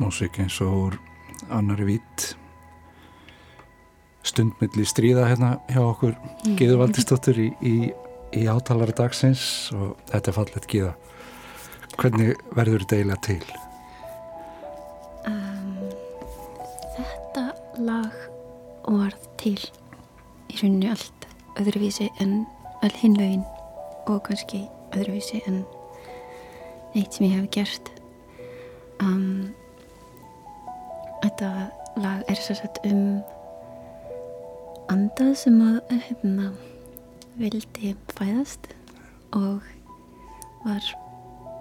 músik 0.08 0.38
eins 0.40 0.62
og 0.64 0.76
úr 0.86 0.96
annari 1.52 1.84
vít 1.90 2.26
stundmiðli 4.28 4.86
stríða 4.88 5.26
hérna 5.28 5.58
hjá 5.68 5.82
okkur 5.84 6.14
mm. 6.16 6.56
Gíður 6.60 6.80
Valdistóttur 6.86 7.40
í, 7.44 7.48
í, 7.60 7.76
í 8.36 8.46
átalari 8.48 8.96
dagsins 8.96 9.68
og 9.76 9.98
þetta 10.08 10.32
er 10.32 10.38
fallet 10.38 10.68
Gíða 10.72 10.94
hvernig 11.98 12.40
verður 12.56 12.86
þetta 12.86 13.00
eiginlega 13.00 13.20
til? 13.28 13.52
Um, 15.28 15.92
þetta 16.96 17.46
lag 17.90 18.18
var 18.88 19.20
til 19.42 19.58
í 19.58 20.62
rauninu 20.62 20.94
allt 20.94 21.28
öðruvísi 21.60 22.08
en 22.24 22.40
all 22.86 22.96
hinlaugin 23.02 23.44
og 24.08 24.24
kannski 24.30 24.64
öðruvísi 24.94 25.44
en 25.50 25.66
neitt 26.96 27.18
sem 27.18 27.28
ég 27.28 27.40
hef 27.42 27.52
gert 27.60 27.97
er 32.48 32.56
sérstaklega 32.56 32.96
um 32.96 33.24
andað 34.88 35.34
sem 35.36 35.58
að 35.60 35.90
hefna, 36.06 36.52
vildi 37.36 37.90
fæðast 38.16 38.70
og 39.36 39.66
var 40.64 40.86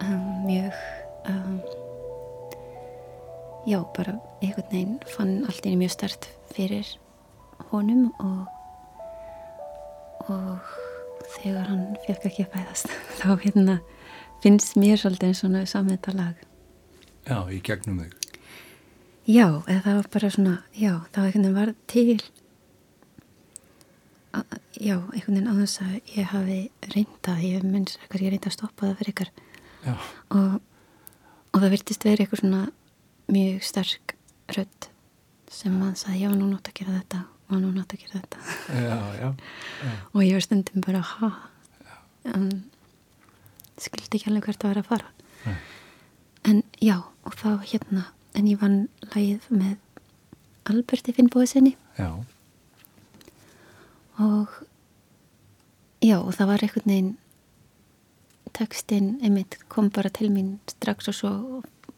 um, 0.04 0.28
mjög 0.44 0.76
um, 1.32 1.56
já, 3.66 3.80
bara 3.96 4.14
einhvern 4.38 4.70
veginn 4.70 5.00
fann 5.10 5.34
allt 5.48 5.66
einu 5.66 5.80
mjög 5.82 5.96
stert 5.96 6.28
fyrir 6.54 6.92
honum 7.72 8.12
og 8.22 8.46
og 10.30 10.70
þegar 11.40 11.66
hann 11.72 11.84
fekk 12.06 12.28
ekki 12.30 12.46
að 12.46 12.54
fæðast 12.54 12.94
þá 13.18 13.28
hérna 13.42 13.80
finnst 14.44 14.78
mér 14.78 15.02
svolítið 15.02 15.32
eins 15.32 15.42
og 15.42 15.58
saman 15.66 15.96
þetta 15.96 16.14
lag. 16.14 16.46
Já, 17.26 17.38
í 17.50 17.58
gegnum 17.64 18.04
þig 18.04 18.25
Já, 19.26 19.46
eða 19.66 19.80
það 19.82 19.96
var 19.96 20.08
bara 20.14 20.28
svona 20.30 20.56
já, 20.70 20.92
það 21.10 21.16
var 21.16 21.26
einhvern 21.26 21.46
veginn 21.46 21.56
var 21.56 21.70
til 21.90 22.18
já, 24.78 24.96
einhvern 25.00 25.34
veginn 25.34 25.50
á 25.50 25.54
þess 25.58 25.82
að 25.82 25.94
ég 26.14 26.28
hafi 26.30 26.58
reynda, 26.92 27.34
ég 27.42 27.66
minnst 27.66 27.98
ekkert 28.04 28.22
ég 28.22 28.34
reynda 28.34 28.52
að 28.52 28.56
stoppa 28.56 28.86
það 28.86 29.00
fyrir 29.00 29.12
ykkar. 29.14 29.32
Og, 30.36 30.56
og 31.50 31.58
það 31.58 31.72
virtist 31.74 32.06
verið 32.06 32.26
eitthvað 32.26 32.42
svona 32.44 32.62
mjög 33.34 33.66
sterk 33.66 34.14
rödd 34.54 34.88
sem 35.50 35.76
að 35.82 35.98
sagði 36.04 36.22
já, 36.22 36.30
nú 36.36 36.50
nátt 36.52 36.70
að 36.70 36.78
gera 36.80 36.98
þetta 37.00 37.22
og 37.46 37.62
nú 37.62 37.74
nátt 37.74 37.94
að 37.96 38.02
gera 38.04 38.20
þetta. 38.20 38.44
Já, 38.76 38.98
já, 39.20 39.28
já. 39.82 39.94
og 40.12 40.20
ég 40.22 40.38
var 40.38 40.46
stundum 40.46 40.86
bara 40.86 41.02
ha? 41.10 41.32
Um, 42.30 42.50
skildi 43.78 44.20
ekki 44.20 44.30
alveg 44.30 44.50
hvert 44.50 44.66
að 44.66 44.74
vera 44.74 44.86
að 44.86 44.92
fara. 44.94 45.12
Nei. 45.46 45.58
en 46.46 46.62
já, 46.82 46.96
og 47.26 47.34
þá 47.38 47.50
hérna 47.66 48.06
en 48.36 48.48
ég 48.48 48.60
vann 48.60 48.88
lægið 49.14 49.50
með 49.50 49.76
Alberti 50.66 51.14
já. 51.96 52.10
Og 54.18 54.48
já 56.02 56.18
og 56.18 56.34
það 56.34 56.46
var 56.46 56.62
einhvern 56.62 56.90
veginn 56.90 57.16
tekstinn 58.56 59.18
einmitt 59.22 59.58
kom 59.68 59.90
bara 59.90 60.10
til 60.10 60.30
mín 60.32 60.58
strax 60.66 61.08
og 61.08 61.14
svo 61.14 61.32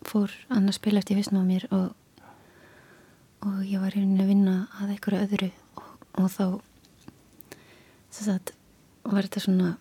fór 0.07 0.33
annars 0.51 0.79
spila 0.79 0.99
eftir 1.03 1.19
vissnum 1.19 1.43
á 1.43 1.51
mér 1.51 1.67
og, 1.71 1.95
og 3.47 3.59
ég 3.65 3.81
var 3.83 3.95
hérna 3.95 4.25
að 4.25 4.33
vinna 4.33 4.57
að 4.81 4.95
einhverju 4.95 5.25
öðru. 5.27 5.51
Og, 5.79 5.91
og 6.19 6.31
þá 6.35 6.47
sagt, 8.11 8.55
var 9.05 9.27
þetta 9.27 9.45
svona 9.45 9.75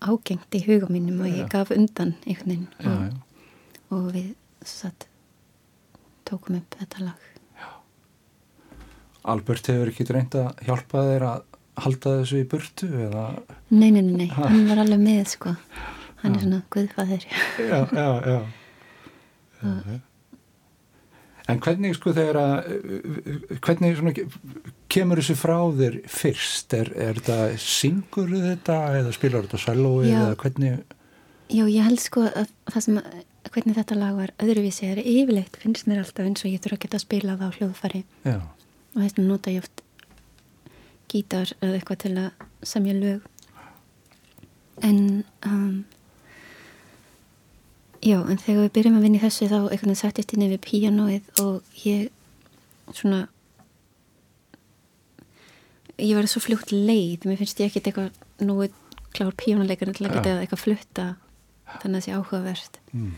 ágengt 0.00 0.56
í 0.56 0.64
huga 0.64 0.88
mínum 0.92 1.22
og 1.24 1.32
ég 1.32 1.48
gaf 1.52 1.72
undan 1.74 2.16
einhvern 2.24 2.50
veginn. 2.50 2.68
Og, 2.84 3.96
og 3.96 4.10
við 4.16 4.34
sagt, 4.66 5.09
tókum 6.30 6.58
upp 6.60 6.78
þetta 6.80 7.06
lag. 7.08 7.26
Albert 9.30 9.68
hefur 9.68 9.90
ekki 9.92 10.06
reynd 10.08 10.36
að 10.40 10.62
hjálpa 10.64 11.06
þeir 11.10 11.26
að 11.28 11.48
halda 11.80 12.12
þessu 12.20 12.40
í 12.40 12.46
burtu 12.50 12.88
eða... 13.06 13.24
Nei, 13.72 13.90
nei, 13.90 14.02
nei, 14.02 14.14
nei. 14.24 14.28
hann 14.36 14.62
var 14.68 14.82
alveg 14.84 15.02
með 15.02 15.24
sko. 15.34 15.56
Hann 16.20 16.34
já. 16.34 16.36
er 16.36 16.44
svona 16.44 16.62
guðfæðir 16.74 17.26
Já, 17.70 17.78
já, 17.96 18.08
já. 18.28 18.40
Og... 19.64 19.98
En 21.50 21.58
hvernig 21.58 21.96
sko 21.96 22.12
þegar 22.14 22.38
að 22.38 22.68
hvernig 23.64 23.96
svona 23.98 24.12
kemur 24.92 25.20
þessu 25.20 25.36
frá 25.40 25.56
þér 25.80 25.96
fyrst? 26.10 26.76
Er, 26.76 26.92
er 26.94 27.18
þetta 27.18 27.38
syngur 27.64 28.30
þetta 28.30 28.76
eða 29.00 29.14
spilar 29.16 29.48
þetta 29.48 29.62
sælói 29.64 30.12
eða 30.12 30.36
hvernig? 30.40 30.96
Já, 31.50 31.64
ég 31.64 31.82
held 31.88 32.02
sko 32.02 32.28
að 32.28 32.52
það 32.70 32.86
sem 32.86 33.00
hvernig 33.54 33.76
þetta 33.76 33.98
lag 33.98 34.16
var 34.18 34.32
öðruvísi 34.42 34.88
er 34.90 35.02
yfirleitt 35.02 35.58
finnst 35.62 35.88
mér 35.90 36.04
alltaf 36.04 36.26
eins 36.26 36.44
og 36.44 36.52
ég 36.52 36.62
þurfa 36.62 36.78
að 36.78 36.84
geta 36.84 36.98
að 37.00 37.06
spila 37.06 37.36
það 37.40 37.50
á 37.50 37.56
hljóðfari 37.58 38.02
Já. 38.24 38.36
Og 38.90 38.98
þess 38.98 39.16
vegna 39.16 39.30
nota 39.30 39.54
ég 39.54 39.64
oft 39.64 39.82
gítar 41.10 41.50
eða 41.60 41.78
eitthvað 41.78 42.02
til 42.04 42.12
að 42.20 42.44
semja 42.66 42.94
lög. 42.94 43.26
En 44.86 45.00
um, 45.46 45.84
já, 48.00 48.18
en 48.20 48.40
þegar 48.40 48.64
við 48.64 48.72
byrjum 48.78 48.98
að 48.98 49.06
vinna 49.06 49.20
í 49.20 49.24
þessu 49.24 49.50
þá 49.50 49.58
eitthvað 49.68 49.98
settist 50.00 50.34
inn 50.34 50.46
yfir 50.46 50.62
píanóið 50.64 51.42
og 51.44 51.82
ég 51.84 52.08
svona 52.96 53.24
ég 56.00 56.14
var 56.16 56.28
svo 56.30 56.40
fljótt 56.42 56.72
leið 56.72 57.26
mér 57.28 57.40
finnst 57.42 57.60
ég 57.60 57.68
ekkert 57.68 57.90
eitthvað 57.90 58.46
nógu 58.46 58.70
klár 59.12 59.34
píanóleikar 59.36 59.90
til 59.92 60.06
að 60.06 60.14
geta 60.16 60.38
eitthvað 60.38 60.64
flutta 60.64 61.08
þannig 61.80 61.90
að 61.90 61.98
það 61.98 62.06
sé 62.06 62.14
áhugavert. 62.16 62.80
Mm. 62.94 63.10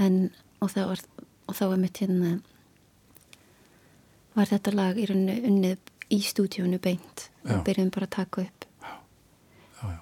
En 0.00 0.30
og 0.60 0.72
þá 0.72 0.80
var 0.90 1.02
og 1.50 1.56
þá 1.56 1.64
er 1.66 1.80
mitt 1.82 2.00
hérna 2.02 2.34
var 4.36 4.50
þetta 4.50 4.74
lag 4.76 4.98
í 5.00 5.06
rauninu 5.10 5.48
unnið 5.50 5.90
í 6.10 6.20
stúdíunu 6.26 6.78
beint 6.82 7.26
já. 7.44 7.54
og 7.54 7.64
byrjum 7.66 7.90
bara 7.94 8.08
að 8.08 8.14
taka 8.16 8.44
upp 8.46 8.66
já. 9.82 9.98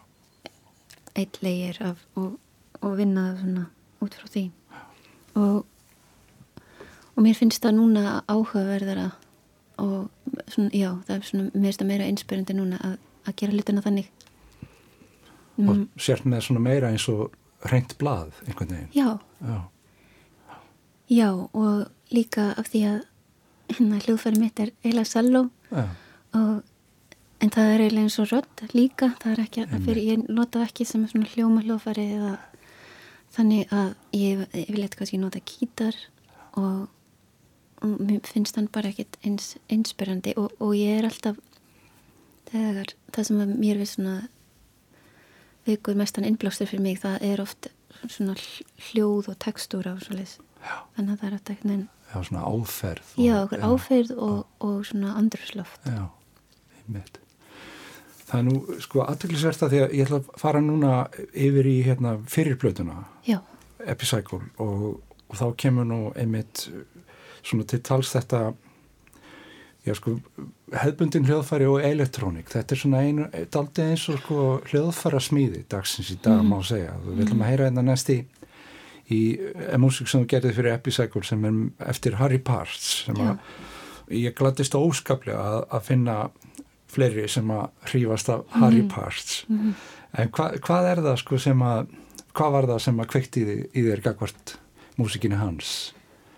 eitt 1.14 1.40
leir 1.42 1.80
af, 1.84 2.04
og, 2.16 2.38
og 2.80 2.96
vinna 2.98 3.30
svona 3.40 3.66
út 4.04 4.14
frá 4.14 4.28
því 4.28 4.44
og, 5.38 5.64
og 7.14 7.24
mér 7.24 7.38
finnst 7.38 7.64
það 7.64 7.78
núna 7.80 8.20
áhugaverðara 8.26 9.10
og 9.78 10.08
svona, 10.50 10.70
já, 10.74 10.90
það 11.06 11.16
er 11.16 11.26
svona 11.30 11.50
mér 11.54 11.68
finnst 11.68 11.82
það 11.82 11.90
meira 11.92 12.08
einspyrjandi 12.12 12.58
núna 12.58 12.80
að, 12.84 12.96
að 13.26 13.36
gera 13.42 13.58
lituna 13.58 13.84
þannig 13.84 14.12
og 15.58 15.74
mm. 15.74 15.84
sért 15.98 16.28
með 16.28 16.46
svona 16.46 16.62
meira 16.62 16.92
eins 16.92 17.08
og 17.10 17.34
reynd 17.72 17.96
blað 17.98 18.36
einhvern 18.46 18.74
veginn 18.76 18.94
já. 18.94 19.10
Já 21.08 21.30
og 21.32 21.88
líka 22.10 22.52
af 22.56 22.68
því 22.72 22.82
að 22.88 22.98
hérna 23.68 24.00
hljóðfæri 24.04 24.40
mitt 24.40 24.60
er 24.60 24.72
Eila 24.84 25.04
Salló 25.04 25.48
en 26.32 27.52
það 27.54 27.72
er 27.72 27.82
eiginlega 27.84 28.04
eins 28.04 28.18
og 28.18 28.30
rödd 28.32 28.62
líka, 28.74 29.12
það 29.22 29.32
er 29.32 29.42
ekki 29.44 29.64
að 29.64 29.82
fyrir 29.86 30.06
ég 30.08 30.28
nota 30.28 30.62
ekki 30.64 30.86
sem 30.88 31.04
svona 31.08 31.28
hljóma 31.32 31.64
hljóðfæri 31.64 32.06
eða 32.16 32.36
þannig 33.36 33.74
að 33.74 33.90
ég, 34.16 34.46
ég 34.56 34.70
vil 34.72 34.84
eitthvað 34.84 35.06
ekki 35.06 35.20
nota 35.22 35.42
kítar 35.44 35.98
og, 36.58 36.88
og 37.84 38.00
mér 38.00 38.24
finnst 38.26 38.56
þann 38.56 38.70
bara 38.72 38.90
ekkit 38.90 39.20
eins, 39.22 39.54
einsperrandi 39.70 40.34
og, 40.40 40.50
og 40.58 40.74
ég 40.78 40.98
er 40.98 41.08
alltaf 41.08 41.38
þegar 42.50 42.94
það 43.14 43.28
sem 43.28 43.54
mér 43.54 43.80
við 43.82 43.92
svona 43.92 44.16
veikur 45.68 45.98
mestan 45.98 46.26
innblástur 46.26 46.70
fyrir 46.70 46.84
mig 46.84 47.02
það 47.04 47.24
er 47.28 47.44
oft 47.44 47.70
svona 48.08 48.34
hljóð 48.88 49.32
og 49.32 49.40
textúra 49.44 49.94
og 49.94 50.04
svolítið 50.06 50.38
þannig 50.96 51.12
að 51.12 51.18
það 51.18 51.28
er 51.28 51.38
alltaf 51.38 51.54
eitthvað 51.54 51.86
Já, 52.08 52.22
svona 52.24 52.42
áferð. 52.48 53.08
Og, 53.14 53.24
já, 53.24 53.34
okkur 53.42 53.58
já, 53.58 53.64
áferð 53.68 54.12
og, 54.16 54.36
og 54.64 54.76
svona 54.88 55.14
andrusloft. 55.20 55.80
Já, 55.84 56.04
einmitt. 56.86 57.18
Það 58.28 58.38
er 58.38 58.46
nú 58.46 58.78
sko 58.84 59.02
aðtöklusvert 59.04 59.64
að 59.64 59.74
því 59.74 59.82
að 59.82 59.92
ég 59.96 60.06
ætla 60.06 60.20
að 60.20 60.30
fara 60.40 60.62
núna 60.64 60.94
yfir 61.32 61.68
í 61.68 61.76
hérna 61.86 62.16
fyrirblötuna, 62.28 63.02
Epicycle 63.88 64.40
og, 64.58 64.98
og 65.30 65.36
þá 65.38 65.44
kemur 65.62 65.86
nú 65.86 65.98
einmitt 66.18 66.64
svona 67.46 67.64
til 67.68 67.78
tals 67.86 68.10
þetta 68.10 68.40
já 69.86 69.94
sko 69.96 70.16
hefðbundin 70.74 71.28
hljóðfæri 71.28 71.68
og 71.70 71.84
elektrónik. 71.86 72.50
Þetta 72.52 72.74
er 72.74 72.80
svona 72.82 73.04
einu, 73.06 73.28
daldi 73.52 73.84
eins 73.84 74.08
og 74.12 74.18
sko 74.24 74.48
hljóðfæra 74.68 75.20
smíði 75.22 75.62
dagsins 75.70 76.10
í 76.12 76.18
dag 76.24 76.42
mm. 76.42 76.50
má 76.50 76.64
segja. 76.66 76.96
Við 77.04 77.24
ætlum 77.26 77.44
að 77.44 77.52
heyra 77.52 77.68
þetta 77.68 77.70
hérna 77.70 77.86
næst 77.92 78.12
í 78.12 78.18
í 79.14 79.22
eh, 79.38 79.76
músík 79.80 80.10
sem 80.10 80.24
þú 80.24 80.30
gerði 80.34 80.54
fyrir 80.56 80.76
Epicycle 80.76 81.24
sem 81.24 81.44
er 81.48 81.60
eftir 81.90 82.18
Harry 82.20 82.38
Parts 82.38 83.04
sem 83.06 83.20
að 83.24 83.38
ég 84.14 84.36
gladdist 84.36 84.76
óskaplega 84.76 85.38
að, 85.38 85.62
að 85.76 85.86
finna 85.90 86.18
fleiri 86.88 87.26
sem 87.28 87.50
að 87.52 87.66
hrífast 87.90 88.30
af 88.32 88.44
mm. 88.46 88.60
Harry 88.62 88.84
Parts 88.88 89.42
mm 89.48 89.72
en 90.16 90.30
hva, 90.32 90.50
hvað 90.64 90.90
er 90.92 91.02
það 91.04 91.16
sko 91.22 91.40
sem 91.42 91.64
að 91.64 91.94
hvað 92.36 92.52
var 92.54 92.68
það 92.72 92.82
sem 92.84 93.00
að 93.02 93.10
kvekti 93.14 93.44
í, 93.44 93.56
í 93.74 93.86
þér 93.88 94.04
gagvart 94.04 94.54
músíkinu 94.98 95.38
hans? 95.40 95.72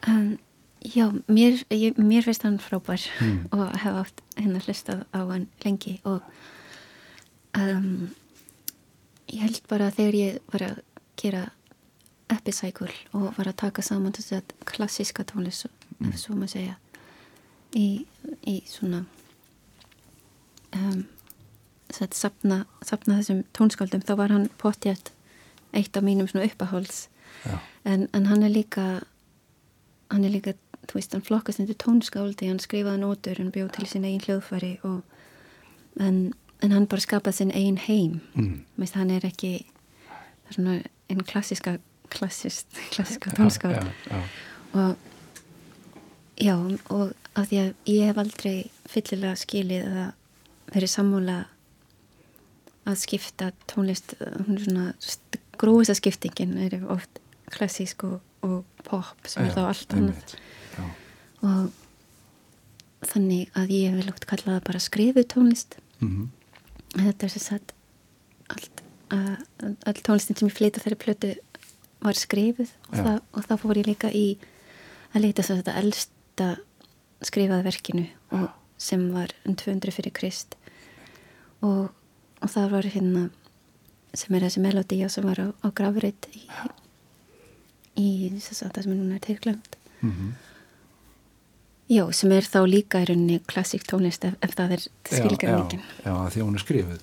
Um, 0.09 0.39
já, 0.81 1.07
mér, 1.29 1.61
ég, 1.75 1.99
mér 2.01 2.27
finnst 2.27 2.47
hann 2.47 2.59
frábær 2.63 3.05
mm. 3.21 3.39
og 3.57 3.77
hef 3.83 4.01
átt 4.05 4.25
hennar 4.41 4.67
hlustað 4.67 5.05
á 5.13 5.21
hann 5.21 5.47
lengi 5.65 5.99
og 6.09 6.25
um, 7.59 8.11
ég 9.31 9.45
held 9.45 9.63
bara 9.71 9.91
að 9.91 10.01
þegar 10.01 10.21
ég 10.21 10.41
var 10.55 10.69
að 10.71 10.85
gera 11.21 11.47
epicycle 12.31 12.91
og 13.13 13.33
var 13.39 13.51
að 13.51 13.61
taka 13.65 13.85
saman 13.85 14.15
þess 14.17 14.39
að 14.39 14.55
klassíska 14.69 15.25
tónlist 15.27 15.69
mm. 15.99 16.13
svo 16.17 16.37
maður 16.37 16.55
segja 16.55 16.77
í, 17.77 18.07
í 18.47 18.57
svona 18.69 19.05
um, 20.77 21.05
sapna, 21.91 22.65
sapna 22.87 23.19
þessum 23.21 23.45
tónskáldum 23.57 24.05
þá 24.07 24.15
var 24.19 24.35
hann 24.35 24.49
potjætt 24.61 25.13
eitt 25.77 25.97
af 25.97 26.07
mínum 26.07 26.29
svona 26.31 26.49
uppaháls 26.51 27.09
en, 27.85 28.09
en 28.13 28.27
hann 28.27 28.43
er 28.43 28.53
líka 28.53 28.87
hann 30.11 30.27
er 30.27 30.35
líka, 30.35 30.57
þú 30.91 30.99
veist, 30.99 31.13
hann 31.15 31.23
flokkast 31.23 31.63
undir 31.63 31.79
tónskáldi, 31.79 32.49
hann 32.51 32.63
skrifaði 32.63 33.03
nótur 33.05 33.39
hann 33.39 33.53
bjóð 33.55 33.75
til 33.77 33.87
sín 33.91 34.07
eigin 34.09 34.25
hljóðfæri 34.25 34.73
og, 34.87 35.03
en, 36.03 36.33
en 36.65 36.75
hann 36.75 36.89
bara 36.91 37.05
skapaði 37.05 37.43
sín 37.43 37.55
eigin 37.55 37.79
heim 37.87 38.19
mm. 38.35 38.57
Meist, 38.81 38.99
hann 38.99 39.13
er 39.15 39.27
ekki 39.29 39.53
það 39.61 40.51
er 40.51 40.59
svona 40.59 40.81
einn 41.11 41.25
klassiska 41.27 41.79
klassist, 42.11 42.67
klassiska 42.95 43.31
tónskáld. 43.37 43.91
og 44.73 44.97
já, 46.41 46.57
og 46.91 47.13
af 47.37 47.49
því 47.49 47.61
að 47.63 47.75
ég 47.87 48.11
hef 48.11 48.19
aldrei 48.19 48.71
fyllilega 48.91 49.37
skilið 49.39 49.87
að 49.87 50.13
verið 50.71 50.93
sammúla 50.93 51.39
að 52.89 52.99
skipta 53.03 53.51
tónlist 53.71 54.15
hún 54.21 54.57
er 54.57 54.65
svona 54.65 54.87
gróðsa 55.61 55.95
skiptingin 55.99 56.57
er 56.59 56.79
oft 56.91 57.21
klassísk 57.51 58.05
og, 58.09 58.19
og 58.47 58.65
pop 58.87 59.29
sem 59.29 59.45
er 59.45 59.55
þá 59.55 59.63
allt 59.67 59.95
annað. 59.97 60.37
og 61.45 61.71
þannig 63.11 63.51
að 63.57 63.75
ég 63.75 63.97
vil 63.97 64.13
út 64.13 64.27
kalla 64.29 64.57
það 64.57 64.65
bara 64.69 64.83
skrifu 64.83 65.25
tónlist. 65.25 65.77
Mm 66.01 66.11
-hmm. 66.11 66.27
þetta 67.05 67.27
er 67.27 67.33
þess 67.35 67.53
að 67.53 67.75
allt, 68.55 68.83
all 69.11 70.01
tónlistin 70.05 70.39
sem 70.39 70.49
ég 70.49 70.57
fleita 70.57 70.81
þeirri 70.81 71.05
plötu 71.05 71.35
var 72.01 72.19
skrifuð 72.19 72.71
og, 72.89 72.97
það, 72.97 73.21
og 73.33 73.47
þá 73.49 73.55
fór 73.63 73.81
ég 73.81 73.91
líka 73.91 74.11
í 74.13 74.27
að 75.15 75.25
leita 75.25 75.43
þess 75.43 75.51
að 75.51 75.61
þetta 75.61 75.77
eldsta 75.83 76.49
skrifaði 77.27 77.67
verkinu 77.67 78.07
og, 78.37 78.49
sem 78.81 79.03
var 79.13 79.35
um 79.45 79.57
200 79.61 79.93
fyrir 79.93 80.15
Krist. 80.17 80.55
Og, 81.61 81.91
og 82.41 82.49
það 82.49 82.71
var 82.73 82.87
hérna 82.89 83.27
sem 84.17 84.35
er 84.35 84.47
þessi 84.47 84.63
melodía 84.65 85.09
sem 85.13 85.27
var 85.27 85.39
á, 85.39 85.47
á 85.63 85.69
gravreitt 85.77 86.29
í, 86.35 86.45
í 88.01 88.09
þess 88.39 88.65
að 88.65 88.73
það 88.75 88.87
sem 88.87 88.95
er 88.95 88.99
núna 88.99 89.21
teglönd 89.23 89.77
mm 90.01 90.11
-hmm. 90.11 90.33
já, 91.95 92.05
sem 92.13 92.33
er 92.33 92.43
þá 92.43 92.61
líka 92.67 93.03
í 93.03 93.09
rauninni 93.11 93.41
klassík 93.47 93.87
tónlist 93.87 94.25
ef, 94.25 94.35
ef 94.43 94.55
það 94.57 94.73
er 94.73 94.87
skilgjörningin 95.05 95.83
já, 96.05 96.11
já, 96.11 96.31
því 96.31 96.41
hún 96.43 96.55
er 96.55 96.65
skrifið 96.65 97.01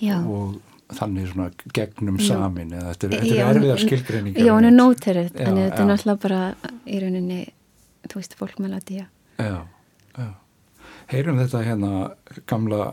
já. 0.00 0.16
og 0.26 0.60
þannig 0.92 1.30
svona 1.30 1.50
gegnum 1.76 2.18
já. 2.20 2.26
samin 2.28 2.74
eða 2.76 2.92
þetta 2.92 3.08
er, 3.08 3.14
er 3.24 3.44
erfiðar 3.48 3.84
skilgjörningar 3.84 4.44
já, 4.44 4.52
hún 4.52 4.68
er 4.68 4.74
nóterið 4.74 5.30
en 5.32 5.60
þetta 5.62 5.80
er 5.84 5.88
náttúrulega 5.90 6.22
bara 6.26 6.42
í 6.84 7.00
rauninni, 7.04 7.40
þú 8.10 8.20
veist, 8.20 8.36
fólkmelodía 8.40 9.06
já, 9.38 9.56
já. 10.18 10.28
Heyrum 11.12 11.40
þetta 11.40 11.64
hérna 11.64 11.94
gamla 12.50 12.92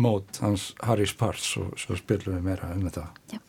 mót 0.00 0.40
hans 0.44 0.70
Harry 0.86 1.06
Sparts 1.08 1.56
og 1.60 1.76
svo 1.80 1.98
spilum 1.98 2.36
við 2.38 2.44
meira 2.46 2.72
um 2.76 2.84
þetta. 2.86 3.08
Já 3.32 3.40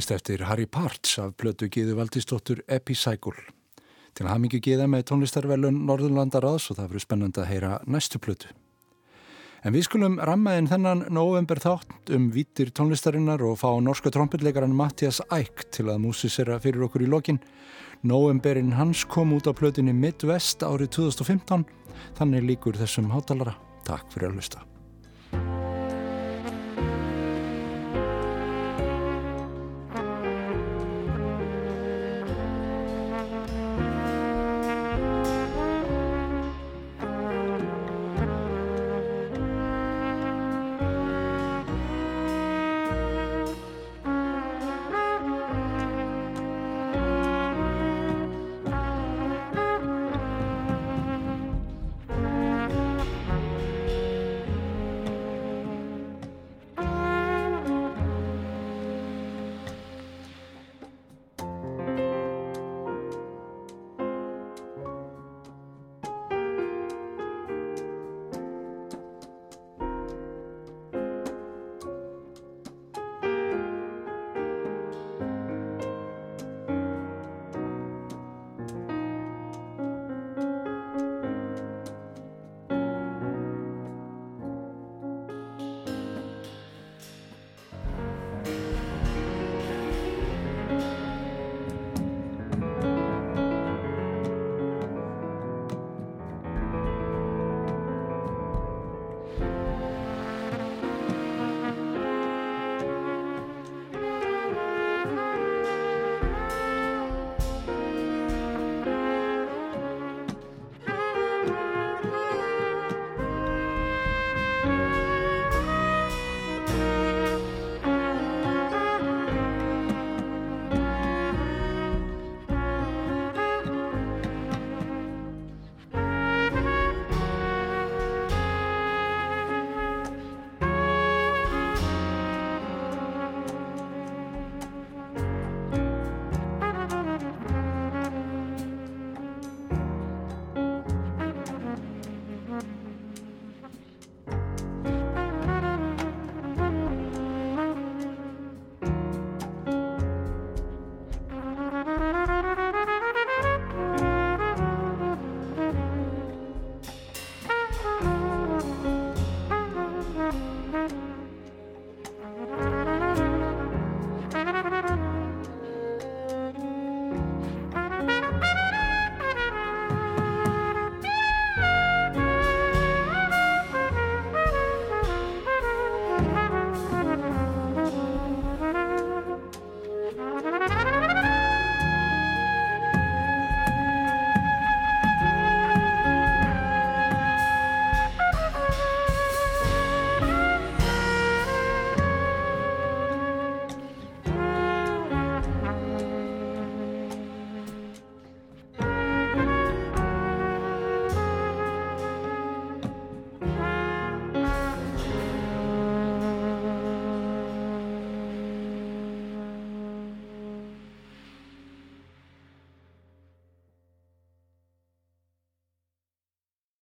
Tónlist 0.00 0.16
eftir 0.16 0.40
Harry 0.48 0.64
Parts 0.64 1.18
af 1.20 1.34
blötu 1.36 1.66
Gíðu 1.68 1.92
Valdísdóttur 1.98 2.62
Epicycle. 2.72 3.36
Til 4.16 4.24
mikið 4.24 4.62
Gíða 4.64 4.86
með 4.88 5.02
tónlistarvelun 5.10 5.82
Norðurlandaraðs 5.84 6.70
og 6.72 6.78
það 6.78 6.86
verður 6.88 7.04
spennand 7.04 7.36
að 7.36 7.48
heyra 7.50 7.72
næstu 7.84 8.16
blötu. 8.16 8.48
En 9.60 9.76
við 9.76 9.84
skulum 9.90 10.16
rammaðinn 10.16 10.70
þennan 10.72 11.04
november 11.12 11.60
þátt 11.60 12.14
um 12.16 12.30
vítir 12.32 12.72
tónlistarinnar 12.72 13.44
og 13.44 13.60
fá 13.60 13.76
norska 13.76 14.08
trombitleikaran 14.08 14.72
Mattias 14.72 15.20
Æk 15.28 15.68
til 15.68 15.90
að 15.92 16.00
músisera 16.06 16.56
fyrir 16.64 16.88
okkur 16.88 17.04
í 17.04 17.12
lokin. 17.12 17.42
Novemberinn 18.00 18.72
hans 18.80 19.04
kom 19.04 19.36
út 19.36 19.44
á 19.44 19.52
blötunni 19.52 19.92
Midwest 19.92 20.64
árið 20.64 20.94
2015. 20.96 21.68
Þannig 22.16 22.48
líkur 22.54 22.80
þessum 22.80 23.12
hátalara. 23.12 23.58
Takk 23.84 24.08
fyrir 24.16 24.32
að 24.32 24.40
hlusta. 24.40 24.64